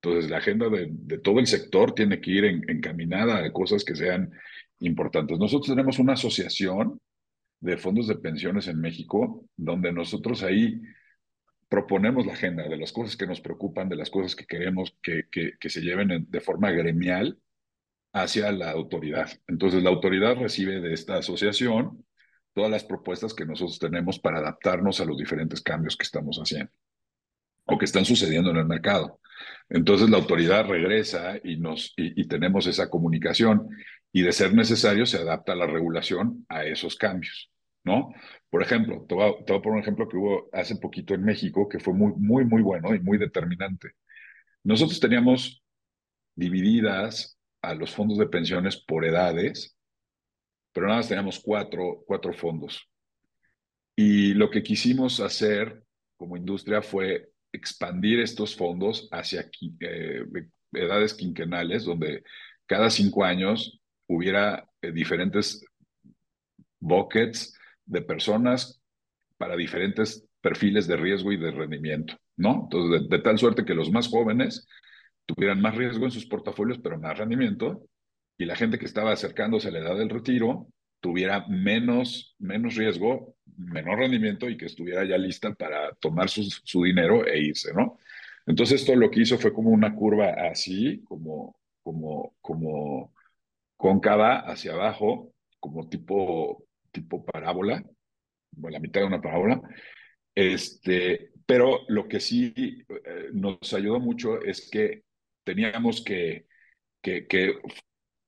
Entonces, 0.00 0.30
la 0.30 0.38
agenda 0.38 0.70
de, 0.70 1.18
todo 1.18 1.38
el 1.38 1.46
sector 1.46 1.94
tiene 1.94 2.18
que 2.18 2.30
ir 2.30 2.44
encaminada 2.46 3.44
a 3.44 3.52
cosas 3.52 3.84
que 3.84 3.94
sean 3.94 4.32
importantes. 4.80 5.38
Nosotros 5.38 5.68
tenemos 5.68 5.98
una 5.98 6.14
asociación 6.14 6.98
de 7.60 7.76
fondos 7.76 8.06
de 8.08 8.16
pensiones 8.16 8.68
en 8.68 8.80
México, 8.80 9.44
donde 9.54 9.92
nosotros 9.92 10.42
ahí 10.42 10.80
proponemos 11.68 12.24
la 12.24 12.32
agenda 12.32 12.66
de 12.66 12.78
las 12.78 12.90
cosas 12.90 13.18
que 13.18 13.26
nos 13.26 13.42
preocupan, 13.42 13.90
de 13.90 13.96
las 13.96 14.08
cosas 14.08 14.34
que 14.34 14.46
queremos 14.46 14.96
que, 15.02 15.24
que 15.30 15.68
se 15.68 15.82
lleven 15.82 16.26
de 16.26 16.40
forma 16.40 16.70
gremial 16.70 17.38
hacia 18.12 18.52
la 18.52 18.70
autoridad. 18.70 19.30
Entonces, 19.46 19.82
la 19.82 19.90
autoridad 19.90 20.36
recibe 20.36 20.80
de 20.80 20.92
esta 20.92 21.16
asociación 21.16 22.04
todas 22.52 22.70
las 22.70 22.84
propuestas 22.84 23.34
que 23.34 23.46
nosotros 23.46 23.78
tenemos 23.78 24.18
para 24.18 24.38
adaptarnos 24.38 25.00
a 25.00 25.04
los 25.04 25.16
diferentes 25.16 25.62
cambios 25.62 25.96
que 25.96 26.04
estamos 26.04 26.38
haciendo 26.38 26.72
o 27.64 27.78
que 27.78 27.84
están 27.84 28.04
sucediendo 28.04 28.50
en 28.50 28.58
el 28.58 28.66
mercado. 28.66 29.20
Entonces, 29.68 30.10
la 30.10 30.18
autoridad 30.18 30.66
regresa 30.66 31.38
y, 31.42 31.56
nos, 31.56 31.94
y, 31.96 32.26
tenemos 32.28 32.66
esa 32.66 32.90
comunicación 32.90 33.68
y 34.12 34.22
de 34.22 34.32
ser 34.32 34.52
necesario 34.52 35.06
se 35.06 35.18
adapta 35.18 35.54
la 35.54 35.66
regulación 35.66 36.44
a 36.48 36.64
esos 36.64 36.96
cambios, 36.96 37.50
¿no? 37.84 38.12
Por 38.50 38.62
ejemplo, 38.62 39.06
te 39.08 39.14
voy, 39.14 39.30
a, 39.30 39.44
poner 39.44 39.68
un 39.68 39.78
ejemplo 39.78 40.08
que 40.08 40.16
hubo 40.16 40.50
hace 40.52 40.76
poquito 40.76 41.14
en 41.14 41.24
México 41.24 41.68
que 41.68 41.80
fue 41.80 41.94
muy, 41.94 42.12
muy, 42.16 42.44
muy 42.44 42.62
bueno 42.62 42.94
y 42.94 43.00
muy 43.00 43.16
determinante. 43.16 43.92
Nosotros 44.64 45.00
teníamos 45.00 45.62
divididas 46.34 47.38
a 47.62 47.74
los 47.74 47.92
fondos 47.92 48.18
de 48.18 48.26
pensiones 48.26 48.76
por 48.76 49.04
edades, 49.04 49.76
pero 50.72 50.86
nada 50.86 50.98
más 50.98 51.08
teníamos 51.08 51.40
cuatro, 51.40 52.02
cuatro 52.06 52.32
fondos. 52.32 52.88
Y 53.96 54.34
lo 54.34 54.50
que 54.50 54.62
quisimos 54.62 55.20
hacer 55.20 55.82
como 56.16 56.36
industria 56.36 56.82
fue 56.82 57.30
expandir 57.52 58.20
estos 58.20 58.56
fondos 58.56 59.08
hacia 59.12 59.48
eh, 59.80 60.24
edades 60.72 61.14
quinquenales, 61.14 61.84
donde 61.84 62.24
cada 62.66 62.90
cinco 62.90 63.24
años 63.24 63.80
hubiera 64.06 64.68
eh, 64.80 64.92
diferentes 64.92 65.64
buckets 66.80 67.58
de 67.84 68.02
personas 68.02 68.80
para 69.36 69.56
diferentes 69.56 70.26
perfiles 70.40 70.86
de 70.86 70.96
riesgo 70.96 71.32
y 71.32 71.36
de 71.36 71.50
rendimiento, 71.50 72.16
¿no? 72.36 72.62
Entonces, 72.64 73.08
de 73.08 73.18
tal 73.18 73.38
suerte 73.38 73.64
que 73.64 73.74
los 73.74 73.90
más 73.90 74.08
jóvenes 74.08 74.66
tuvieran 75.26 75.60
más 75.60 75.76
riesgo 75.76 76.04
en 76.04 76.10
sus 76.10 76.26
portafolios, 76.26 76.78
pero 76.78 76.98
más 76.98 77.18
rendimiento, 77.18 77.86
y 78.38 78.44
la 78.44 78.56
gente 78.56 78.78
que 78.78 78.86
estaba 78.86 79.12
acercándose 79.12 79.68
a 79.68 79.70
la 79.70 79.80
edad 79.80 79.96
del 79.96 80.10
retiro 80.10 80.68
tuviera 81.00 81.46
menos, 81.48 82.34
menos 82.38 82.76
riesgo, 82.76 83.36
menor 83.56 83.98
rendimiento 83.98 84.48
y 84.48 84.56
que 84.56 84.66
estuviera 84.66 85.04
ya 85.04 85.18
lista 85.18 85.52
para 85.54 85.94
tomar 85.94 86.28
su, 86.28 86.42
su 86.42 86.84
dinero 86.84 87.26
e 87.26 87.38
irse, 87.40 87.72
¿no? 87.74 87.98
Entonces 88.46 88.80
esto 88.80 88.94
lo 88.96 89.10
que 89.10 89.20
hizo 89.20 89.38
fue 89.38 89.52
como 89.52 89.70
una 89.70 89.94
curva 89.94 90.34
así, 90.50 91.02
como, 91.04 91.56
como, 91.82 92.34
como 92.40 93.12
cóncava 93.76 94.40
hacia 94.40 94.72
abajo, 94.72 95.32
como 95.60 95.88
tipo, 95.88 96.64
tipo 96.90 97.24
parábola, 97.24 97.84
la 98.60 98.80
mitad 98.80 99.00
de 99.00 99.06
una 99.06 99.20
parábola. 99.20 99.60
Este, 100.34 101.30
pero 101.46 101.80
lo 101.88 102.08
que 102.08 102.20
sí 102.20 102.52
eh, 102.56 103.28
nos 103.32 103.72
ayudó 103.74 104.00
mucho 104.00 104.42
es 104.42 104.68
que 104.70 105.04
teníamos 105.44 106.02
que, 106.02 106.46
que, 107.02 107.58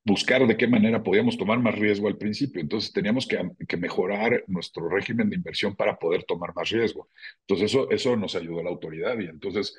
buscar 0.05 0.47
de 0.47 0.57
qué 0.57 0.67
manera 0.67 1.03
podíamos 1.03 1.39
tomar 1.39 1.59
más 1.59 1.75
riesgo 1.77 2.09
al 2.09 2.19
principio. 2.19 2.61
Entonces 2.61 2.93
teníamos 2.93 3.27
que, 3.27 3.39
que, 3.67 3.77
mejorar 3.77 4.45
nuestro 4.47 4.89
régimen 4.89 5.31
de 5.31 5.37
inversión 5.37 5.75
para 5.75 5.97
poder 5.97 6.25
tomar 6.25 6.55
más 6.55 6.69
riesgo. 6.71 7.09
Entonces 7.41 7.71
eso, 7.71 7.91
eso 7.91 8.17
nos 8.17 8.35
ayudó 8.35 8.63
la 8.63 8.71
autoridad 8.71 9.19
y 9.19 9.27
entonces 9.27 9.75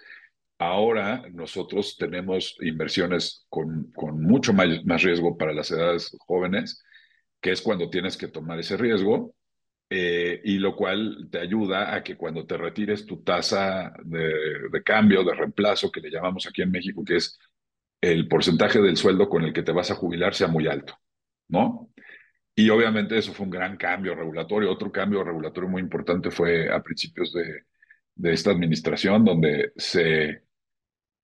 ahora 0.57 1.23
nosotros 1.31 1.97
tenemos 1.97 2.57
inversiones 2.61 3.45
con, 3.49 3.91
con 3.91 4.21
mucho 4.21 4.53
más 4.53 5.03
riesgo 5.03 5.37
para 5.37 5.53
las 5.53 5.69
edades 5.71 6.15
jóvenes, 6.19 6.83
que 7.41 7.51
es 7.51 7.61
cuando 7.61 7.89
tienes 7.89 8.17
que 8.17 8.27
tomar 8.27 8.59
ese 8.59 8.77
riesgo. 8.77 9.35
Eh, 9.97 10.41
y 10.43 10.57
lo 10.57 10.75
cual 10.75 11.29
te 11.31 11.39
ayuda 11.39 11.95
a 11.95 12.03
que 12.03 12.17
cuando 12.17 12.45
te 12.45 12.57
retires 12.57 13.05
tu 13.05 13.23
tasa 13.23 13.93
de, 14.03 14.29
de 14.69 14.83
cambio, 14.83 15.23
de 15.23 15.33
reemplazo, 15.33 15.89
que 15.89 16.01
le 16.01 16.11
llamamos 16.11 16.45
aquí 16.45 16.61
en 16.63 16.71
México, 16.71 17.01
que 17.05 17.15
es 17.15 17.39
el 18.01 18.27
porcentaje 18.27 18.81
del 18.81 18.97
sueldo 18.97 19.29
con 19.29 19.43
el 19.43 19.53
que 19.53 19.63
te 19.63 19.71
vas 19.71 19.91
a 19.91 19.95
jubilar 19.95 20.33
sea 20.33 20.49
muy 20.49 20.67
alto, 20.67 20.99
¿no? 21.47 21.93
Y 22.53 22.69
obviamente 22.69 23.17
eso 23.17 23.31
fue 23.31 23.45
un 23.45 23.51
gran 23.51 23.77
cambio 23.77 24.15
regulatorio. 24.15 24.69
Otro 24.69 24.91
cambio 24.91 25.23
regulatorio 25.23 25.69
muy 25.69 25.81
importante 25.81 26.29
fue 26.29 26.69
a 26.69 26.83
principios 26.83 27.31
de, 27.31 27.61
de 28.15 28.33
esta 28.33 28.51
administración, 28.51 29.23
donde 29.23 29.71
se 29.77 30.41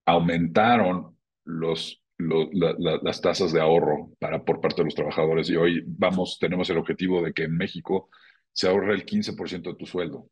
aumentaron 0.06 1.18
los, 1.44 2.02
la, 2.16 2.74
la, 2.78 3.00
las 3.02 3.20
tasas 3.20 3.52
de 3.52 3.60
ahorro 3.60 4.12
para, 4.18 4.42
por 4.42 4.62
parte 4.62 4.80
de 4.80 4.84
los 4.86 4.94
trabajadores. 4.94 5.50
Y 5.50 5.56
hoy 5.56 5.84
vamos, 5.86 6.38
tenemos 6.40 6.70
el 6.70 6.78
objetivo 6.78 7.22
de 7.22 7.34
que 7.34 7.44
en 7.44 7.54
México 7.54 8.08
se 8.52 8.68
ahorre 8.68 8.94
el 8.94 9.04
15% 9.06 9.70
de 9.70 9.74
tu 9.74 9.86
sueldo 9.86 10.28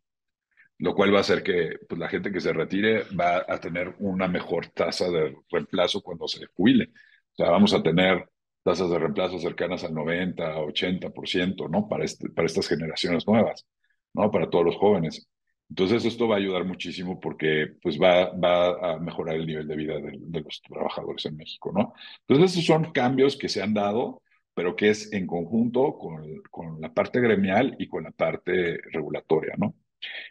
lo 0.81 0.95
cual 0.95 1.13
va 1.13 1.19
a 1.19 1.21
hacer 1.21 1.43
que 1.43 1.79
pues, 1.89 1.99
la 1.99 2.09
gente 2.09 2.33
que 2.33 2.41
se 2.41 2.53
retire 2.53 3.05
va 3.19 3.45
a 3.47 3.61
tener 3.61 3.95
una 3.99 4.29
mejor 4.29 4.69
tasa 4.69 5.11
de 5.11 5.37
reemplazo 5.51 6.01
cuando 6.03 6.27
se 6.27 6.47
jubile. 6.47 6.91
O 7.33 7.37
sea, 7.37 7.51
vamos 7.51 7.75
a 7.75 7.83
tener 7.83 8.29
tasas 8.63 8.91
de 8.91 8.99
reemplazo 8.99 9.39
cercanas 9.39 9.85
al 9.85 9.95
90, 9.95 10.57
80%, 10.57 11.69
¿no? 11.69 11.87
Para, 11.87 12.05
este, 12.05 12.31
para 12.31 12.47
estas 12.47 12.67
generaciones 12.67 13.27
nuevas, 13.27 13.67
¿no? 14.15 14.31
Para 14.31 14.49
todos 14.49 14.65
los 14.65 14.77
jóvenes. 14.77 15.29
Entonces, 15.69 16.05
esto 16.07 16.27
va 16.27 16.37
a 16.37 16.39
ayudar 16.39 16.65
muchísimo 16.65 17.21
porque 17.21 17.75
pues, 17.83 17.99
va, 18.01 18.31
va 18.33 18.95
a 18.95 18.99
mejorar 18.99 19.37
el 19.37 19.47
nivel 19.47 19.69
de 19.69 19.77
vida 19.77 20.01
de, 20.01 20.17
de 20.19 20.41
los 20.41 20.63
trabajadores 20.63 21.27
en 21.27 21.37
México, 21.37 21.73
¿no? 21.75 21.93
Entonces, 22.27 22.53
esos 22.53 22.65
son 22.65 22.91
cambios 22.93 23.37
que 23.37 23.51
se 23.51 23.63
han 23.63 23.75
dado, 23.75 24.23
pero 24.55 24.77
que 24.77 24.91
es 24.91 25.13
en 25.13 25.27
conjunto 25.27 25.97
con, 25.99 26.43
con 26.51 26.81
la 26.81 26.93
parte 26.93 27.21
gremial 27.21 27.77
y 27.79 27.89
con 27.89 28.05
la 28.05 28.11
parte 28.11 28.79
regulatoria, 28.93 29.55
¿no? 29.57 29.75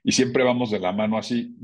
Y 0.03 0.11
siempre 0.11 0.43
vamos 0.43 0.71
de 0.71 0.79
la 0.79 0.91
mano 0.91 1.17
así. 1.17 1.55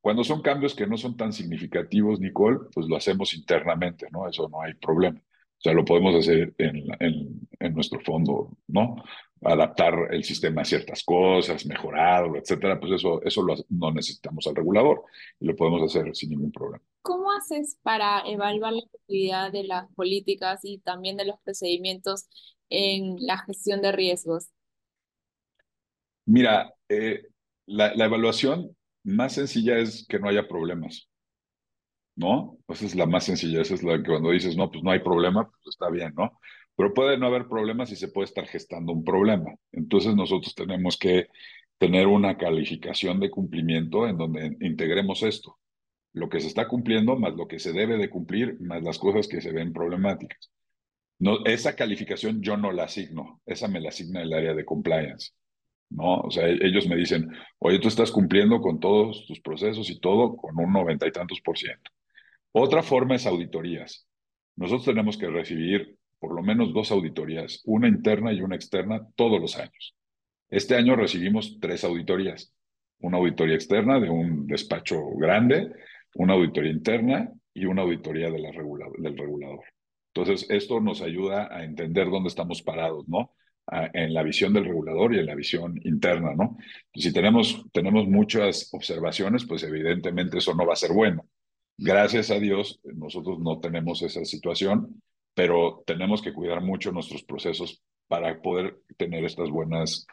Cuando 0.00 0.24
son 0.24 0.42
cambios 0.42 0.74
que 0.74 0.86
no 0.86 0.96
son 0.96 1.16
tan 1.16 1.32
significativos, 1.32 2.18
Nicole, 2.20 2.58
pues 2.74 2.86
lo 2.88 2.96
hacemos 2.96 3.34
internamente, 3.34 4.08
¿no? 4.10 4.28
Eso 4.28 4.48
no 4.48 4.62
hay 4.62 4.74
problema. 4.74 5.18
O 5.20 5.60
sea, 5.62 5.74
lo 5.74 5.84
podemos 5.84 6.14
hacer 6.16 6.54
en, 6.58 6.82
en, 6.98 7.40
en 7.60 7.74
nuestro 7.74 8.00
fondo, 8.00 8.56
¿no? 8.66 8.96
Adaptar 9.44 10.08
el 10.12 10.22
sistema 10.24 10.62
a 10.62 10.64
ciertas 10.64 11.02
cosas, 11.02 11.66
mejorarlo, 11.66 12.38
etcétera, 12.38 12.78
pues 12.78 12.92
eso, 12.92 13.20
eso 13.22 13.42
lo, 13.42 13.56
no 13.70 13.90
necesitamos 13.90 14.46
al 14.46 14.54
regulador 14.54 15.04
y 15.40 15.46
lo 15.46 15.56
podemos 15.56 15.82
hacer 15.82 16.14
sin 16.14 16.30
ningún 16.30 16.52
problema. 16.52 16.84
¿Cómo 17.02 17.32
haces 17.32 17.78
para 17.82 18.22
evaluar 18.26 18.72
la 18.72 18.82
efectividad 18.82 19.50
de 19.50 19.64
las 19.64 19.92
políticas 19.94 20.60
y 20.62 20.78
también 20.78 21.16
de 21.16 21.24
los 21.24 21.40
procedimientos 21.44 22.28
en 22.68 23.16
la 23.20 23.38
gestión 23.38 23.82
de 23.82 23.92
riesgos? 23.92 24.48
Mira, 26.24 26.72
eh, 26.88 27.26
la, 27.66 27.94
la, 27.94 28.04
evaluación 28.04 28.76
más 29.02 29.34
sencilla 29.34 29.78
es 29.78 30.06
que 30.08 30.18
no 30.18 30.28
haya 30.28 30.46
problemas, 30.46 31.08
¿no? 32.14 32.58
Esa 32.68 32.86
es 32.86 32.94
la 32.94 33.06
más 33.06 33.24
sencilla, 33.24 33.60
esa 33.60 33.74
es 33.74 33.82
la 33.82 33.98
que 33.98 34.04
cuando 34.08 34.30
dices, 34.30 34.56
no, 34.56 34.70
pues 34.70 34.84
no 34.84 34.90
hay 34.90 35.00
problema, 35.00 35.50
pues 35.50 35.74
está 35.74 35.90
bien, 35.90 36.14
¿no? 36.16 36.38
Pero 36.76 36.94
puede 36.94 37.18
no 37.18 37.26
haber 37.26 37.48
problemas 37.48 37.92
y 37.92 37.96
se 37.96 38.08
puede 38.08 38.26
estar 38.26 38.46
gestando 38.46 38.92
un 38.92 39.04
problema. 39.04 39.54
Entonces 39.72 40.14
nosotros 40.14 40.54
tenemos 40.54 40.96
que 40.96 41.28
tener 41.78 42.06
una 42.06 42.36
calificación 42.36 43.20
de 43.20 43.30
cumplimiento 43.30 44.06
en 44.06 44.16
donde 44.16 44.56
integremos 44.60 45.22
esto, 45.22 45.58
lo 46.12 46.28
que 46.28 46.40
se 46.40 46.46
está 46.46 46.68
cumpliendo 46.68 47.16
más 47.16 47.34
lo 47.34 47.48
que 47.48 47.58
se 47.58 47.72
debe 47.72 47.96
de 47.98 48.08
cumplir 48.08 48.60
más 48.60 48.82
las 48.82 48.98
cosas 48.98 49.26
que 49.28 49.40
se 49.40 49.52
ven 49.52 49.72
problemáticas. 49.72 50.50
No, 51.18 51.44
esa 51.44 51.76
calificación 51.76 52.42
yo 52.42 52.56
no 52.56 52.72
la 52.72 52.84
asigno, 52.84 53.40
esa 53.46 53.68
me 53.68 53.80
la 53.80 53.90
asigna 53.90 54.22
el 54.22 54.32
área 54.32 54.54
de 54.54 54.64
compliance. 54.64 55.32
¿no? 55.90 56.20
O 56.20 56.30
sea, 56.30 56.48
ellos 56.48 56.88
me 56.88 56.96
dicen, 56.96 57.30
oye, 57.58 57.78
tú 57.78 57.88
estás 57.88 58.10
cumpliendo 58.10 58.60
con 58.60 58.80
todos 58.80 59.26
tus 59.26 59.40
procesos 59.40 59.90
y 59.90 60.00
todo 60.00 60.36
con 60.36 60.58
un 60.58 60.72
noventa 60.72 61.06
y 61.06 61.12
tantos 61.12 61.40
por 61.40 61.58
ciento. 61.58 61.90
Otra 62.52 62.82
forma 62.82 63.16
es 63.16 63.26
auditorías. 63.26 64.06
Nosotros 64.56 64.84
tenemos 64.84 65.16
que 65.16 65.28
recibir 65.28 65.96
por 66.22 66.36
lo 66.36 66.42
menos 66.44 66.72
dos 66.72 66.92
auditorías, 66.92 67.62
una 67.64 67.88
interna 67.88 68.32
y 68.32 68.42
una 68.42 68.54
externa, 68.54 69.04
todos 69.16 69.40
los 69.40 69.58
años. 69.58 69.96
Este 70.48 70.76
año 70.76 70.94
recibimos 70.94 71.58
tres 71.60 71.82
auditorías. 71.82 72.54
Una 73.00 73.16
auditoría 73.16 73.56
externa 73.56 73.98
de 73.98 74.08
un 74.08 74.46
despacho 74.46 75.04
grande, 75.16 75.72
una 76.14 76.34
auditoría 76.34 76.70
interna 76.70 77.28
y 77.52 77.64
una 77.64 77.82
auditoría 77.82 78.30
de 78.30 78.38
la 78.38 78.52
del 78.52 79.18
regulador. 79.18 79.64
Entonces, 80.14 80.48
esto 80.48 80.80
nos 80.80 81.02
ayuda 81.02 81.48
a 81.50 81.64
entender 81.64 82.08
dónde 82.08 82.28
estamos 82.28 82.62
parados, 82.62 83.08
¿no? 83.08 83.32
en 83.92 84.14
la 84.14 84.22
visión 84.22 84.52
del 84.52 84.66
regulador 84.66 85.14
y 85.14 85.18
en 85.18 85.26
la 85.26 85.34
visión 85.34 85.80
interna, 85.84 86.34
¿no? 86.34 86.56
Si 86.94 87.12
tenemos, 87.12 87.64
tenemos 87.72 88.06
muchas 88.06 88.68
observaciones, 88.72 89.44
pues 89.44 89.64
evidentemente 89.64 90.38
eso 90.38 90.54
no 90.54 90.66
va 90.66 90.74
a 90.74 90.76
ser 90.76 90.92
bueno. 90.92 91.26
Gracias 91.78 92.30
a 92.30 92.38
Dios, 92.38 92.80
nosotros 92.84 93.40
no 93.40 93.58
tenemos 93.58 94.02
esa 94.02 94.24
situación, 94.24 95.01
pero 95.34 95.82
tenemos 95.86 96.22
que 96.22 96.32
cuidar 96.32 96.62
mucho 96.62 96.92
nuestros 96.92 97.22
procesos 97.22 97.82
para 98.08 98.40
poder 98.40 98.80
tener 98.96 99.24
estas 99.24 99.50
buenas 99.50 100.06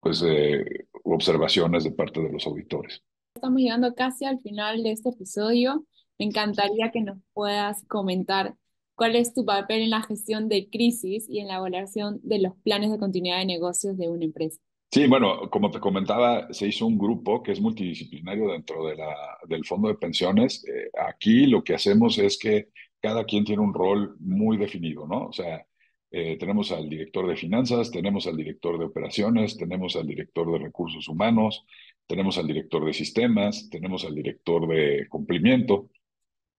pues, 0.00 0.22
eh, 0.26 0.64
observaciones 1.04 1.84
de 1.84 1.92
parte 1.92 2.20
de 2.20 2.32
los 2.32 2.46
auditores. 2.46 3.02
Estamos 3.34 3.60
llegando 3.60 3.94
casi 3.94 4.24
al 4.24 4.40
final 4.40 4.82
de 4.82 4.92
este 4.92 5.10
episodio. 5.10 5.84
Me 6.18 6.26
encantaría 6.26 6.90
que 6.92 7.00
nos 7.00 7.18
puedas 7.32 7.84
comentar 7.86 8.54
¿Cuál 8.94 9.16
es 9.16 9.34
tu 9.34 9.44
papel 9.44 9.82
en 9.82 9.90
la 9.90 10.02
gestión 10.02 10.48
de 10.48 10.68
crisis 10.70 11.28
y 11.28 11.40
en 11.40 11.48
la 11.48 11.56
evaluación 11.56 12.20
de 12.22 12.38
los 12.38 12.54
planes 12.62 12.92
de 12.92 12.98
continuidad 12.98 13.38
de 13.38 13.46
negocios 13.46 13.96
de 13.96 14.08
una 14.08 14.24
empresa? 14.24 14.60
Sí, 14.92 15.06
bueno, 15.06 15.48
como 15.50 15.70
te 15.70 15.80
comentaba, 15.80 16.52
se 16.52 16.68
hizo 16.68 16.86
un 16.86 16.98
grupo 16.98 17.42
que 17.42 17.52
es 17.52 17.60
multidisciplinario 17.60 18.52
dentro 18.52 18.86
de 18.86 18.96
la, 18.96 19.16
del 19.48 19.64
fondo 19.64 19.88
de 19.88 19.94
pensiones. 19.94 20.64
Eh, 20.66 20.90
aquí 20.98 21.46
lo 21.46 21.64
que 21.64 21.74
hacemos 21.74 22.18
es 22.18 22.38
que 22.38 22.68
cada 23.02 23.24
quien 23.24 23.44
tiene 23.44 23.62
un 23.62 23.74
rol 23.74 24.16
muy 24.20 24.56
definido, 24.56 25.06
¿no? 25.06 25.26
O 25.26 25.32
sea, 25.32 25.66
eh, 26.10 26.36
tenemos 26.38 26.70
al 26.72 26.88
director 26.88 27.26
de 27.26 27.36
finanzas, 27.36 27.90
tenemos 27.90 28.26
al 28.26 28.36
director 28.36 28.78
de 28.78 28.84
operaciones, 28.84 29.56
tenemos 29.56 29.96
al 29.96 30.06
director 30.06 30.50
de 30.52 30.58
recursos 30.58 31.08
humanos, 31.08 31.64
tenemos 32.06 32.38
al 32.38 32.46
director 32.46 32.84
de 32.84 32.92
sistemas, 32.92 33.68
tenemos 33.70 34.04
al 34.04 34.14
director 34.14 34.68
de 34.68 35.08
cumplimiento. 35.08 35.88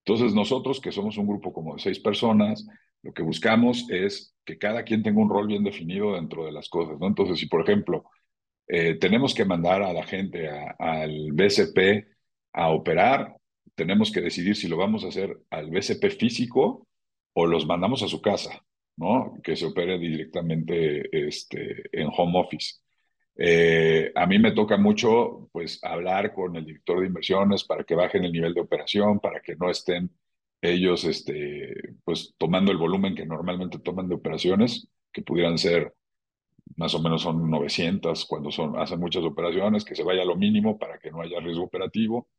Entonces 0.06 0.34
nosotros, 0.36 0.82
que 0.82 0.92
somos 0.92 1.18
un 1.18 1.28
grupo 1.28 1.54
como 1.54 1.76
de 1.76 1.82
seis 1.82 2.00
personas, 2.00 2.68
lo 3.04 3.14
que 3.14 3.24
buscamos 3.24 3.88
es 3.90 4.36
que 4.46 4.58
cada 4.58 4.84
quien 4.84 5.04
tenga 5.04 5.22
un 5.22 5.30
rol 5.30 5.48
bien 5.48 5.64
definido 5.64 6.14
dentro 6.16 6.46
de 6.46 6.52
las 6.52 6.70
cosas, 6.70 7.00
¿no? 7.00 7.08
Entonces, 7.08 7.40
si 7.40 7.48
por 7.48 7.62
ejemplo 7.62 8.06
eh, 8.68 8.96
tenemos 8.96 9.34
que 9.34 9.46
mandar 9.46 9.84
a 9.84 9.94
la 9.94 10.04
gente 10.04 10.50
al 10.80 11.32
BCP 11.34 12.08
a 12.54 12.70
operar, 12.70 13.36
tenemos 13.76 14.12
que 14.12 14.22
decidir 14.22 14.56
si 14.56 14.68
lo 14.68 14.78
vamos 14.78 15.04
a 15.04 15.08
hacer 15.08 15.38
al 15.50 15.70
BCP 15.70 16.10
físico 16.12 16.88
o 17.34 17.46
los 17.46 17.66
mandamos 17.66 18.04
a 18.04 18.08
su 18.08 18.22
casa, 18.22 18.64
¿no? 18.98 19.34
Que 19.44 19.56
se 19.56 19.66
opere 19.66 19.98
directamente 19.98 21.28
este, 21.28 21.84
en 21.92 22.10
home 22.16 22.40
office. 22.40 22.76
Eh, 23.36 24.12
a 24.16 24.28
mí 24.28 24.38
me 24.38 24.52
toca 24.52 24.78
mucho 24.78 25.50
pues 25.52 25.84
hablar 25.84 26.34
con 26.34 26.56
el 26.56 26.66
director 26.66 27.00
de 27.00 27.08
inversiones 27.08 27.64
para 27.64 27.84
que 27.84 27.96
bajen 27.96 28.24
el 28.24 28.32
nivel 28.32 28.54
de 28.54 28.62
operación, 28.62 29.20
para 29.20 29.42
que 29.42 29.56
no 29.56 29.70
estén 29.72 30.12
ellos 30.62 31.04
este, 31.04 31.96
pues 32.06 32.36
tomando 32.38 32.72
el 32.72 32.78
volumen 32.78 33.16
que 33.16 33.26
normalmente 33.26 33.80
toman 33.80 34.08
de 34.08 34.16
operaciones, 34.16 34.88
que 35.12 35.22
pudieran 35.22 35.58
ser 35.58 35.94
más 36.76 36.94
o 36.96 37.02
menos 37.02 37.22
son 37.22 37.50
900 37.50 38.26
cuando 38.26 38.52
son, 38.52 38.80
hacen 38.80 39.00
muchas 39.00 39.24
operaciones, 39.24 39.84
que 39.84 39.96
se 39.96 40.04
vaya 40.04 40.22
a 40.22 40.26
lo 40.26 40.36
mínimo 40.36 40.78
para 40.78 40.98
que 41.00 41.12
no 41.12 41.22
haya 41.22 41.40
riesgo 41.40 41.64
operativo. 41.64 42.30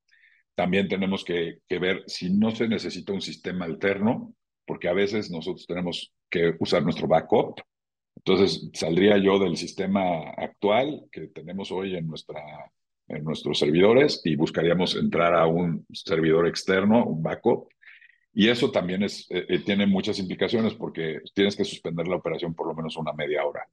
También 0.55 0.89
tenemos 0.89 1.25
que, 1.25 1.59
ver 1.69 2.05
si 2.07 2.33
no 2.33 2.51
se 2.53 2.69
necesita 2.69 3.13
un 3.13 3.21
sistema 3.21 3.65
alterno, 3.65 4.35
porque 4.67 4.89
a 4.89 4.93
veces 4.93 5.31
nosotros 5.31 5.67
tenemos 5.67 6.13
que 6.31 6.55
usar 6.61 6.83
nuestro 6.83 7.09
backup. 7.09 7.61
Entonces, 8.17 8.71
saldría 8.73 9.19
yo 9.19 9.39
del 9.39 9.57
sistema 9.57 10.31
actual 10.31 11.05
que 11.11 11.29
tenemos 11.29 11.71
hoy 11.73 11.97
en, 11.97 12.07
nuestra, 12.07 12.41
en 13.09 13.25
nuestros 13.25 13.59
servidores 13.59 14.21
y 14.25 14.37
buscaríamos 14.37 14.97
entrar 14.97 15.35
a 15.35 15.47
un 15.47 15.85
servidor 15.93 16.47
externo, 16.47 17.05
un 17.05 17.23
backup. 17.23 17.69
Y 18.33 18.49
eso 18.49 18.71
también 18.71 19.03
es, 19.03 19.27
eh, 19.31 19.45
eh, 19.49 19.59
tiene 19.61 19.87
muchas 19.87 20.19
implicaciones 20.19 20.75
porque 20.75 21.21
tienes 21.35 21.57
que 21.57 21.65
suspender 21.65 22.09
la 22.09 22.17
operación 22.17 22.55
por 22.55 22.69
lo 22.69 22.75
menos 22.75 22.97
una 22.97 23.13
media 23.13 23.45
hora. 23.45 23.69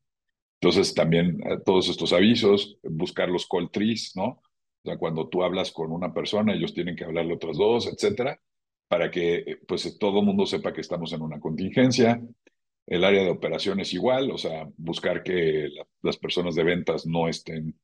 Entonces, 0.60 0.94
también 0.94 1.42
eh, 1.46 1.58
todos 1.64 1.90
estos 1.90 2.12
avisos, 2.14 2.78
buscar 2.84 3.30
los 3.30 3.48
call 3.48 3.72
trees, 3.72 4.14
¿no? 4.16 4.42
O 4.84 4.90
sea, 4.90 4.98
cuando 4.98 5.28
tú 5.30 5.44
hablas 5.44 5.72
con 5.72 5.92
una 5.92 6.14
persona, 6.14 6.54
ellos 6.54 6.74
tienen 6.74 6.96
que 6.96 7.04
hablarle 7.04 7.36
otras 7.36 7.58
dos, 7.58 7.88
etcétera, 7.88 8.40
para 8.88 9.12
que 9.12 9.60
pues 9.68 9.98
todo 10.00 10.20
el 10.20 10.26
mundo 10.26 10.46
sepa 10.46 10.74
que 10.74 10.82
estamos 10.82 11.14
en 11.14 11.22
una 11.22 11.40
contingencia. 11.40 12.22
El 12.88 13.04
área 13.04 13.24
de 13.24 13.30
operaciones 13.30 13.94
igual, 13.94 14.32
o 14.32 14.38
sea, 14.38 14.68
buscar 14.78 15.24
que 15.24 15.70
las 16.02 16.18
personas 16.18 16.56
de 16.56 16.64
ventas 16.64 17.06
no 17.06 17.28
estén 17.28 17.80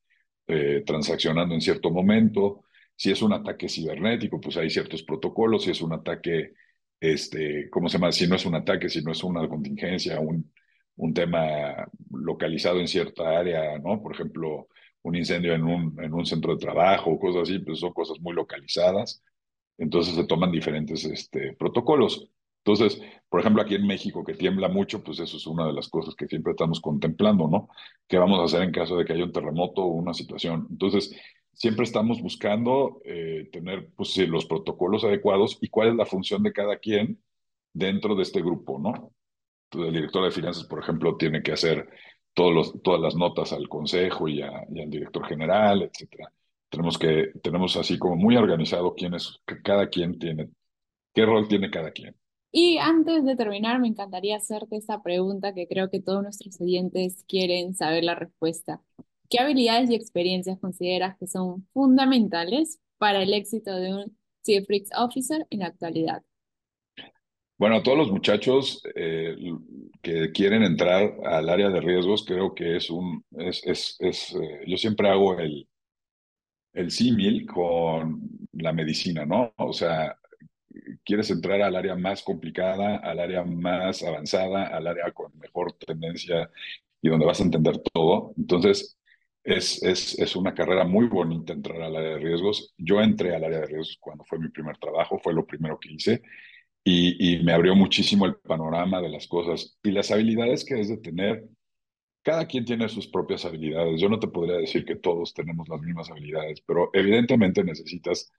eh, 0.48 0.82
transaccionando 0.84 1.54
en 1.54 1.60
cierto 1.60 1.90
momento. 1.90 2.64
Si 2.96 3.10
es 3.12 3.22
un 3.22 3.32
ataque 3.32 3.68
cibernético, 3.68 4.40
pues 4.40 4.56
hay 4.56 4.68
ciertos 4.68 5.02
protocolos. 5.04 5.64
Si 5.64 5.70
es 5.70 5.80
un 5.80 5.92
ataque, 5.92 6.54
este, 7.00 7.70
¿cómo 7.70 7.88
se 7.88 7.98
llama? 7.98 8.12
Si 8.12 8.26
no 8.26 8.34
es 8.34 8.44
un 8.44 8.56
ataque, 8.56 8.88
si 8.88 9.02
no 9.02 9.12
es 9.12 9.22
una 9.22 9.48
contingencia, 9.48 10.18
un, 10.20 10.52
un 10.96 11.14
tema 11.14 11.86
localizado 12.10 12.80
en 12.80 12.88
cierta 12.88 13.38
área, 13.38 13.78
¿no? 13.78 14.02
Por 14.02 14.14
ejemplo, 14.14 14.68
un 15.08 15.16
incendio 15.16 15.54
en 15.54 15.64
un, 15.64 16.02
en 16.02 16.12
un 16.14 16.26
centro 16.26 16.54
de 16.54 16.60
trabajo, 16.60 17.18
cosas 17.18 17.42
así, 17.42 17.58
pues 17.58 17.80
son 17.80 17.92
cosas 17.92 18.20
muy 18.20 18.34
localizadas. 18.34 19.22
Entonces 19.78 20.14
se 20.14 20.24
toman 20.24 20.50
diferentes 20.52 21.04
este, 21.04 21.54
protocolos. 21.54 22.28
Entonces, 22.64 23.00
por 23.28 23.40
ejemplo, 23.40 23.62
aquí 23.62 23.74
en 23.76 23.86
México, 23.86 24.24
que 24.24 24.34
tiembla 24.34 24.68
mucho, 24.68 25.02
pues 25.02 25.20
eso 25.20 25.36
es 25.36 25.46
una 25.46 25.66
de 25.66 25.72
las 25.72 25.88
cosas 25.88 26.14
que 26.14 26.26
siempre 26.26 26.52
estamos 26.52 26.80
contemplando, 26.80 27.48
¿no? 27.48 27.68
¿Qué 28.06 28.18
vamos 28.18 28.40
a 28.40 28.44
hacer 28.44 28.62
en 28.62 28.72
caso 28.72 28.96
de 28.96 29.04
que 29.04 29.12
haya 29.14 29.24
un 29.24 29.32
terremoto 29.32 29.82
o 29.82 29.86
una 29.86 30.12
situación? 30.12 30.66
Entonces, 30.70 31.14
siempre 31.52 31.84
estamos 31.84 32.20
buscando 32.20 33.00
eh, 33.04 33.48
tener 33.52 33.90
pues, 33.96 34.16
los 34.28 34.46
protocolos 34.46 35.04
adecuados 35.04 35.58
y 35.60 35.68
cuál 35.68 35.88
es 35.88 35.94
la 35.94 36.06
función 36.06 36.42
de 36.42 36.52
cada 36.52 36.78
quien 36.78 37.22
dentro 37.72 38.14
de 38.14 38.22
este 38.22 38.40
grupo, 38.42 38.78
¿no? 38.78 39.14
Entonces, 39.70 39.88
el 39.88 39.94
director 39.94 40.24
de 40.24 40.30
finanzas, 40.30 40.64
por 40.64 40.80
ejemplo, 40.80 41.16
tiene 41.16 41.42
que 41.42 41.52
hacer 41.52 41.88
todas 42.38 43.00
las 43.00 43.14
notas 43.14 43.52
al 43.52 43.68
consejo 43.68 44.28
y, 44.28 44.42
al 44.42 44.66
director 44.90 45.26
general, 45.26 45.82
etcétera. 45.82 46.32
Tenemos 46.68 46.98
que, 46.98 47.32
tenemos 47.42 47.76
así 47.76 47.98
como 47.98 48.16
muy 48.16 48.36
organizado 48.36 48.94
quién 48.94 49.14
es, 49.14 49.40
cada 49.64 49.88
quien 49.88 50.18
tiene, 50.18 50.48
qué 51.14 51.24
rol 51.24 51.48
tiene 51.48 51.70
cada 51.70 51.90
quien. 51.90 52.14
Y 52.50 52.78
antes 52.78 53.24
de 53.24 53.36
terminar, 53.36 53.78
me 53.80 53.88
encantaría 53.88 54.36
hacerte 54.36 54.76
esta 54.76 55.02
pregunta 55.02 55.52
que 55.52 55.66
creo 55.66 55.90
que 55.90 56.00
todos 56.00 56.22
nuestros 56.22 56.60
oyentes 56.60 57.24
quieren 57.28 57.74
saber 57.74 58.04
la 58.04 58.14
respuesta. 58.14 58.80
¿Qué 59.28 59.38
habilidades 59.40 59.90
y 59.90 59.94
experiencias 59.94 60.58
consideras 60.58 61.16
que 61.18 61.26
son 61.26 61.66
fundamentales 61.74 62.80
para 62.96 63.22
el 63.22 63.34
éxito 63.34 63.74
de 63.76 63.94
un 63.94 64.18
Chief 64.42 64.64
Officer 64.96 65.46
en 65.50 65.60
la 65.60 65.66
actualidad? 65.66 66.22
Bueno, 67.58 67.76
a 67.76 67.82
todos 67.82 67.98
los 67.98 68.10
muchachos 68.12 68.82
eh, 68.94 69.36
que 70.00 70.30
quieren 70.32 70.62
entrar 70.62 71.12
al 71.24 71.48
área 71.48 71.70
de 71.70 71.80
riesgos, 71.80 72.24
creo 72.24 72.54
que 72.54 72.76
es 72.76 72.88
un, 72.90 73.24
es, 73.36 73.66
es, 73.66 73.96
es 73.98 74.34
eh, 74.36 74.60
yo 74.66 74.76
siempre 74.76 75.08
hago 75.08 75.38
el, 75.40 75.68
el 76.72 76.90
símil 76.90 77.46
con 77.46 78.20
la 78.52 78.72
medicina, 78.72 79.24
¿no? 79.26 79.52
O 79.56 79.72
sea, 79.72 80.16
quieres 81.04 81.30
entrar 81.30 81.62
al 81.62 81.76
área 81.76 81.96
más 81.96 82.22
complicada, 82.22 82.96
al 82.98 83.18
área 83.20 83.44
más 83.44 84.02
avanzada, 84.02 84.66
al 84.68 84.86
área 84.86 85.10
con 85.12 85.36
mejor 85.38 85.72
tendencia 85.74 86.50
y 87.02 87.08
donde 87.08 87.26
vas 87.26 87.40
a 87.40 87.44
entender 87.44 87.78
todo. 87.92 88.34
Entonces, 88.36 88.98
es, 89.44 89.82
es, 89.82 90.18
es 90.18 90.36
una 90.36 90.54
carrera 90.54 90.84
muy 90.84 91.06
bonita 91.06 91.52
entrar 91.54 91.80
al 91.82 91.96
área 91.96 92.10
de 92.10 92.18
riesgos. 92.18 92.74
Yo 92.78 93.00
entré 93.00 93.34
al 93.34 93.44
área 93.44 93.60
de 93.60 93.66
riesgos 93.66 93.98
cuando 94.00 94.24
fue 94.24 94.38
mi 94.38 94.48
primer 94.50 94.78
trabajo, 94.78 95.18
fue 95.18 95.34
lo 95.34 95.46
primero 95.46 95.78
que 95.80 95.92
hice 95.92 96.22
y, 96.90 97.42
me 97.42 97.52
abrió 97.52 97.74
muchísimo 97.74 98.26
el 98.26 98.36
panorama 98.36 99.00
de 99.02 99.10
las 99.10 99.26
cosas 99.26 99.78
y 99.82 99.90
las 99.90 100.10
habilidades 100.10 100.64
que 100.64 100.80
es 100.80 100.88
de 100.88 100.96
tener. 100.98 101.44
Cada 102.22 102.46
quien 102.46 102.64
tiene 102.64 102.88
sus 102.88 103.08
propias 103.08 103.44
habilidades. 103.44 104.00
Yo 104.00 104.08
no 104.08 104.18
te 104.18 104.28
podría 104.28 104.56
decir 104.58 104.84
que 104.84 104.96
todos 104.96 105.34
tenemos 105.34 105.68
las 105.68 105.80
mismas 105.80 106.10
habilidades, 106.10 106.60
pero 106.66 106.90
evidentemente 106.92 107.64
necesitas, 107.64 108.30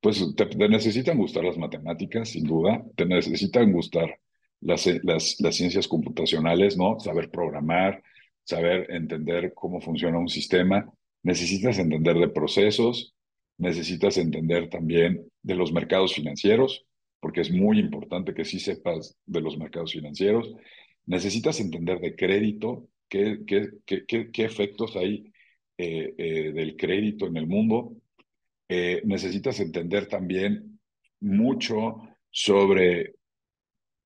pues 0.00 0.22
te, 0.36 0.46
necesitan 0.68 1.18
gustar 1.18 1.44
las 1.44 1.58
matemáticas, 1.58 2.30
sin 2.30 2.44
duda, 2.44 2.84
te 2.96 3.06
necesitan 3.06 3.72
gustar 3.72 4.18
las, 4.60 4.86
las, 5.02 5.36
ciencias 5.56 5.88
computacionales, 5.88 6.76
¿no? 6.76 6.98
Saber 7.00 7.30
programar, 7.30 8.02
saber 8.44 8.90
entender 8.90 9.52
cómo 9.54 9.80
funciona 9.80 10.18
un 10.18 10.28
sistema, 10.28 10.90
necesitas 11.22 11.78
entender 11.78 12.18
de 12.18 12.28
procesos, 12.28 13.14
necesitas 13.58 14.16
entender 14.18 14.68
también 14.68 15.26
de 15.42 15.54
los 15.54 15.72
mercados 15.72 16.14
financieros, 16.14 16.86
porque 17.24 17.40
es 17.40 17.50
muy 17.50 17.78
importante 17.78 18.34
que 18.34 18.44
sí 18.44 18.60
sepas 18.60 19.16
de 19.24 19.40
los 19.40 19.56
mercados 19.56 19.92
financieros. 19.92 20.54
Necesitas 21.06 21.58
entender 21.58 21.98
de 21.98 22.14
crédito, 22.14 22.90
qué, 23.08 23.38
qué, 23.46 23.70
qué, 23.86 24.30
qué 24.30 24.44
efectos 24.44 24.94
hay 24.94 25.32
eh, 25.78 26.14
eh, 26.18 26.52
del 26.52 26.76
crédito 26.76 27.26
en 27.26 27.38
el 27.38 27.46
mundo. 27.46 27.96
Eh, 28.68 29.00
necesitas 29.06 29.58
entender 29.60 30.06
también 30.06 30.78
mucho 31.18 31.96
sobre 32.28 33.14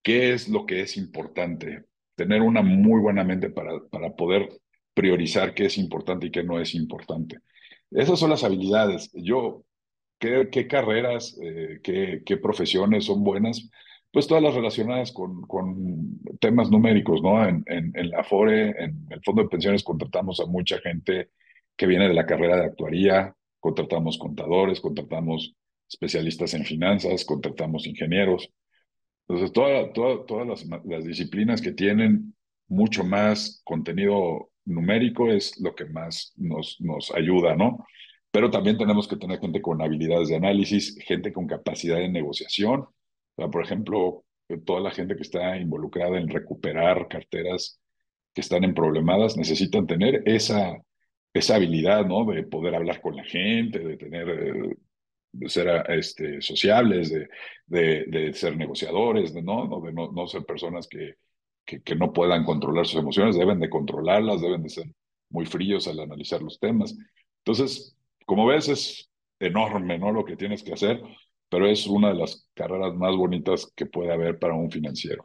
qué 0.01 0.33
es 0.33 0.49
lo 0.49 0.65
que 0.65 0.83
es 0.83 0.97
importante. 0.97 1.87
Tener 2.15 2.41
una 2.41 2.63
muy 2.63 3.01
buena 3.01 3.25
mente 3.25 3.51
para, 3.51 3.81
para 3.91 4.15
poder 4.15 4.49
priorizar 4.95 5.55
qué 5.55 5.65
es 5.65 5.77
importante 5.77 6.29
y 6.29 6.31
qué 6.31 6.45
no 6.45 6.61
es 6.61 6.73
importante. 6.73 7.39
Esas 7.91 8.21
son 8.21 8.31
las 8.31 8.45
habilidades. 8.45 9.11
Yo 9.13 9.65
qué, 10.19 10.67
carreras, 10.69 11.39
eh, 11.43 11.81
qué, 11.83 12.37
profesiones 12.37 13.05
son 13.07 13.23
buenas, 13.23 13.71
pues 14.13 14.27
todas 14.27 14.43
las 14.43 14.55
relacionadas 14.55 15.13
con, 15.13 15.43
con 15.43 16.21
temas 16.41 16.71
numéricos, 16.71 17.23
¿no? 17.23 17.47
En, 17.47 17.65
en, 17.67 17.93
en, 17.95 18.11
la 18.11 18.25
FORE, 18.25 18.71
en 18.71 19.07
el 19.11 19.21
Fondo 19.25 19.43
de 19.43 19.49
Pensiones, 19.49 19.83
contratamos 19.85 20.41
a 20.41 20.47
mucha 20.47 20.79
gente 20.79 21.31
que 21.77 21.87
viene 21.87 22.09
de 22.09 22.15
la 22.15 22.27
carrera 22.27 22.57
de 22.57 22.67
actuaría, 22.67 23.35
contratamos 23.61 24.19
contadores, 24.19 24.81
contratamos 24.81 25.55
especialistas 25.89 26.55
en 26.55 26.65
finanzas, 26.65 27.25
contratamos 27.25 27.87
ingenieros. 27.87 28.51
Entonces, 29.29 29.53
toda, 29.53 29.93
todas 29.93 30.47
las, 30.47 30.67
las 30.85 31.05
disciplinas 31.05 31.61
que 31.61 31.73
tienen 31.73 32.35
mucho 32.67 33.05
más 33.05 33.61
contenido 33.65 34.51
numérico 34.65 35.31
es 35.31 35.59
lo 35.61 35.75
que 35.75 35.87
más 35.87 36.33
nos, 36.37 36.77
nos 36.81 37.11
ayuda, 37.15 37.55
¿no? 37.57 37.87
Pero 38.31 38.51
también 38.51 38.79
tenemos 38.79 39.09
que 39.09 39.17
tener 39.17 39.41
gente 39.41 39.63
con 39.63 39.83
habilidades 39.83 40.29
de 40.29 40.37
análisis, 40.37 40.97
gente 41.05 41.33
con 41.33 41.47
capacidad 41.47 41.97
de 41.97 42.09
negociación. 42.09 42.87
por 43.37 43.63
ejemplo, 43.65 44.25
toda 44.65 44.81
la 44.81 44.91
gente 44.91 45.17
que 45.17 45.23
está 45.23 45.57
involucrada 45.57 46.19
en 46.19 46.29
recuperar 46.29 47.09
carteras 47.09 47.81
que 48.35 48.41
están 48.41 48.65
en 48.65 48.75
problemadas 48.75 49.37
necesitan 49.37 49.87
tener 49.87 50.23
esa, 50.27 50.77
esa 51.35 51.57
habilidad, 51.57 52.07
¿no? 52.07 52.25
De 52.25 52.43
poder 52.45 52.75
hablar 52.75 53.01
con 53.01 53.17
la 53.17 53.25
gente, 53.25 53.79
de 53.81 53.97
tener, 53.97 54.29
eh, 54.29 54.77
de 55.33 55.49
ser 55.49 55.85
este, 55.91 56.41
sociables, 56.41 57.11
de, 57.11 57.29
de, 57.67 58.05
de 58.07 58.33
ser 58.35 58.57
negociadores, 58.57 59.35
de 59.35 59.43
no, 59.43 59.67
no, 59.67 59.81
de 59.81 59.93
no, 59.93 60.13
no 60.13 60.27
ser 60.27 60.45
personas 60.45 60.89
que, 60.89 61.17
que, 61.65 61.83
que, 61.83 61.97
no 61.97 62.13
puedan 62.13 62.45
controlar 62.45 62.87
sus 62.87 63.01
emociones, 63.01 63.37
deben 63.37 63.61
de 63.61 63.71
controlarlas, 63.71 64.41
deben 64.41 64.63
de 64.63 64.71
ser 64.71 64.87
muy 65.31 65.47
fríos 65.47 65.87
al 65.89 66.01
analizar 66.01 66.43
los 66.43 66.59
temas. 66.59 66.97
Entonces, 67.45 67.98
como 68.29 68.45
ves, 68.45 68.69
es 68.69 69.11
enorme, 69.41 69.99
¿no? 69.99 70.13
Lo 70.13 70.23
que 70.23 70.37
tienes 70.37 70.63
que 70.63 70.75
hacer, 70.75 71.01
pero 71.49 71.67
es 71.67 71.87
una 71.87 72.09
de 72.09 72.17
las 72.17 72.47
carreras 72.53 72.95
más 72.95 73.17
bonitas 73.17 73.73
que 73.75 73.87
puede 73.87 74.13
haber 74.13 74.39
para 74.39 74.53
un 74.53 74.71
financiero. 74.71 75.25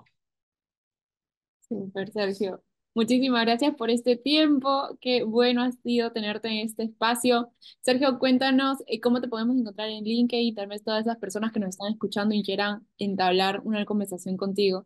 Super, 1.68 2.10
Sergio. 2.12 2.64
Muchísimas 2.96 3.44
gracias 3.44 3.76
por 3.76 3.90
este 3.90 4.16
tiempo. 4.16 4.98
Qué 5.02 5.24
bueno 5.24 5.64
ha 5.64 5.72
sido 5.74 6.14
tenerte 6.14 6.48
en 6.48 6.60
este 6.60 6.84
espacio. 6.84 7.52
Sergio, 7.82 8.20
cuéntanos 8.20 8.78
eh, 8.88 9.02
cómo 9.02 9.20
te 9.20 9.28
podemos 9.28 9.58
encontrar 9.58 9.90
en 9.90 10.06
LinkedIn 10.06 10.48
y 10.48 10.56
tal 10.56 10.68
vez 10.68 10.82
todas 10.82 11.02
esas 11.02 11.18
personas 11.18 11.52
que 11.52 11.60
nos 11.60 11.72
están 11.72 11.92
escuchando 11.92 12.34
y 12.34 12.42
quieran 12.42 12.88
entablar 12.98 13.60
una 13.66 13.84
conversación 13.84 14.38
contigo. 14.38 14.86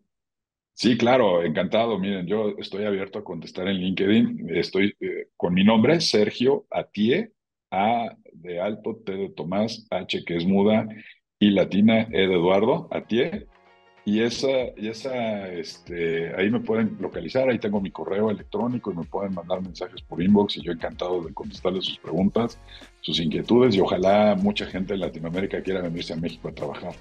Sí, 0.74 0.98
claro, 0.98 1.44
encantado. 1.44 2.00
Miren, 2.00 2.26
yo 2.26 2.56
estoy 2.58 2.86
abierto 2.86 3.20
a 3.20 3.24
contestar 3.24 3.68
en 3.68 3.78
LinkedIn. 3.78 4.56
Estoy 4.56 4.96
eh, 5.00 5.30
con 5.36 5.54
mi 5.54 5.64
nombre, 5.64 6.02
Sergio 6.02 6.66
Atie, 6.72 7.34
a 7.72 8.16
de 8.34 8.60
alto, 8.60 9.02
T 9.06 9.12
de 9.12 9.30
Tomás, 9.30 9.86
H 9.90 10.24
que 10.26 10.38
es 10.38 10.46
muda 10.46 10.88
y 11.40 11.52
latina, 11.52 12.08
E 12.12 12.28
de 12.28 12.34
Eduardo, 12.34 12.88
Atie. 12.92 13.48
Y 14.06 14.22
esa, 14.22 14.48
y 14.78 14.88
esa, 14.88 15.52
este, 15.52 16.34
ahí 16.38 16.50
me 16.50 16.62
pueden 16.62 16.96
localizar, 16.98 17.50
ahí 17.50 17.60
tengo 17.60 17.82
mi 17.82 17.92
correo 17.92 18.32
electrónico 18.32 18.90
y 18.90 18.96
me 18.96 19.04
pueden 19.04 19.34
mandar 19.34 19.62
mensajes 19.62 20.02
por 20.02 20.24
inbox 20.24 20.56
y 20.56 20.62
yo 20.62 20.72
encantado 20.72 21.22
de 21.24 21.34
contestarles 21.34 21.84
sus 21.84 21.98
preguntas, 21.98 22.58
sus 23.02 23.20
inquietudes 23.20 23.76
y 23.76 23.82
ojalá 23.82 24.36
mucha 24.36 24.66
gente 24.66 24.94
en 24.94 25.02
Latinoamérica 25.02 25.62
quiera 25.62 25.82
venirse 25.82 26.14
a 26.14 26.16
México 26.16 26.48
a 26.48 26.54
trabajar, 26.54 26.94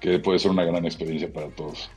que 0.00 0.18
puede 0.20 0.38
ser 0.38 0.52
una 0.52 0.64
gran 0.64 0.86
experiencia 0.86 1.30
para 1.30 1.50
todos. 1.50 1.90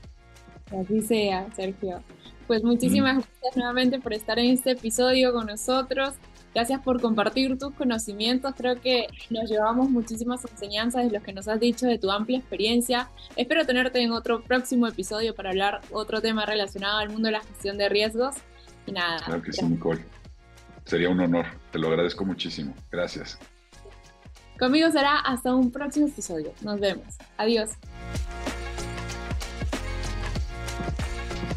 Así 0.69 1.01
sea, 1.01 1.49
Sergio. 1.55 2.03
Pues 2.45 2.61
muchísimas 2.61 3.15
gracias 3.15 3.55
nuevamente 3.55 3.99
por 3.99 4.11
estar 4.11 4.37
en 4.37 4.51
este 4.51 4.71
episodio 4.71 5.31
con 5.31 5.47
nosotros. 5.47 6.15
Gracias 6.55 6.79
por 6.79 7.01
compartir 7.01 7.57
tus 7.57 7.73
conocimientos. 7.73 8.53
Creo 8.55 8.79
que 8.79 9.07
nos 9.29 9.49
llevamos 9.49 9.89
muchísimas 9.89 10.45
enseñanzas 10.49 11.03
de 11.03 11.11
los 11.11 11.21
que 11.21 11.33
nos 11.33 11.49
has 11.49 11.59
dicho 11.59 11.85
de 11.85 11.99
tu 11.99 12.09
amplia 12.09 12.39
experiencia. 12.39 13.09
Espero 13.35 13.65
tenerte 13.65 14.01
en 14.01 14.13
otro 14.13 14.41
próximo 14.41 14.87
episodio 14.87 15.35
para 15.35 15.49
hablar 15.49 15.81
otro 15.91 16.21
tema 16.21 16.45
relacionado 16.45 16.99
al 16.99 17.09
mundo 17.09 17.25
de 17.25 17.33
la 17.33 17.41
gestión 17.41 17.77
de 17.77 17.89
riesgos. 17.89 18.35
Y 18.87 18.93
nada. 18.93 19.17
Claro 19.25 19.41
que 19.41 19.51
sí, 19.51 19.65
Nicole. 19.65 20.05
Sería 20.85 21.09
un 21.09 21.19
honor. 21.19 21.45
Te 21.73 21.77
lo 21.77 21.89
agradezco 21.89 22.23
muchísimo. 22.23 22.73
Gracias. 22.89 23.37
Conmigo 24.57 24.89
será 24.91 25.19
hasta 25.19 25.53
un 25.53 25.71
próximo 25.71 26.07
episodio. 26.07 26.53
Nos 26.61 26.79
vemos. 26.79 27.17
Adiós. 27.35 27.71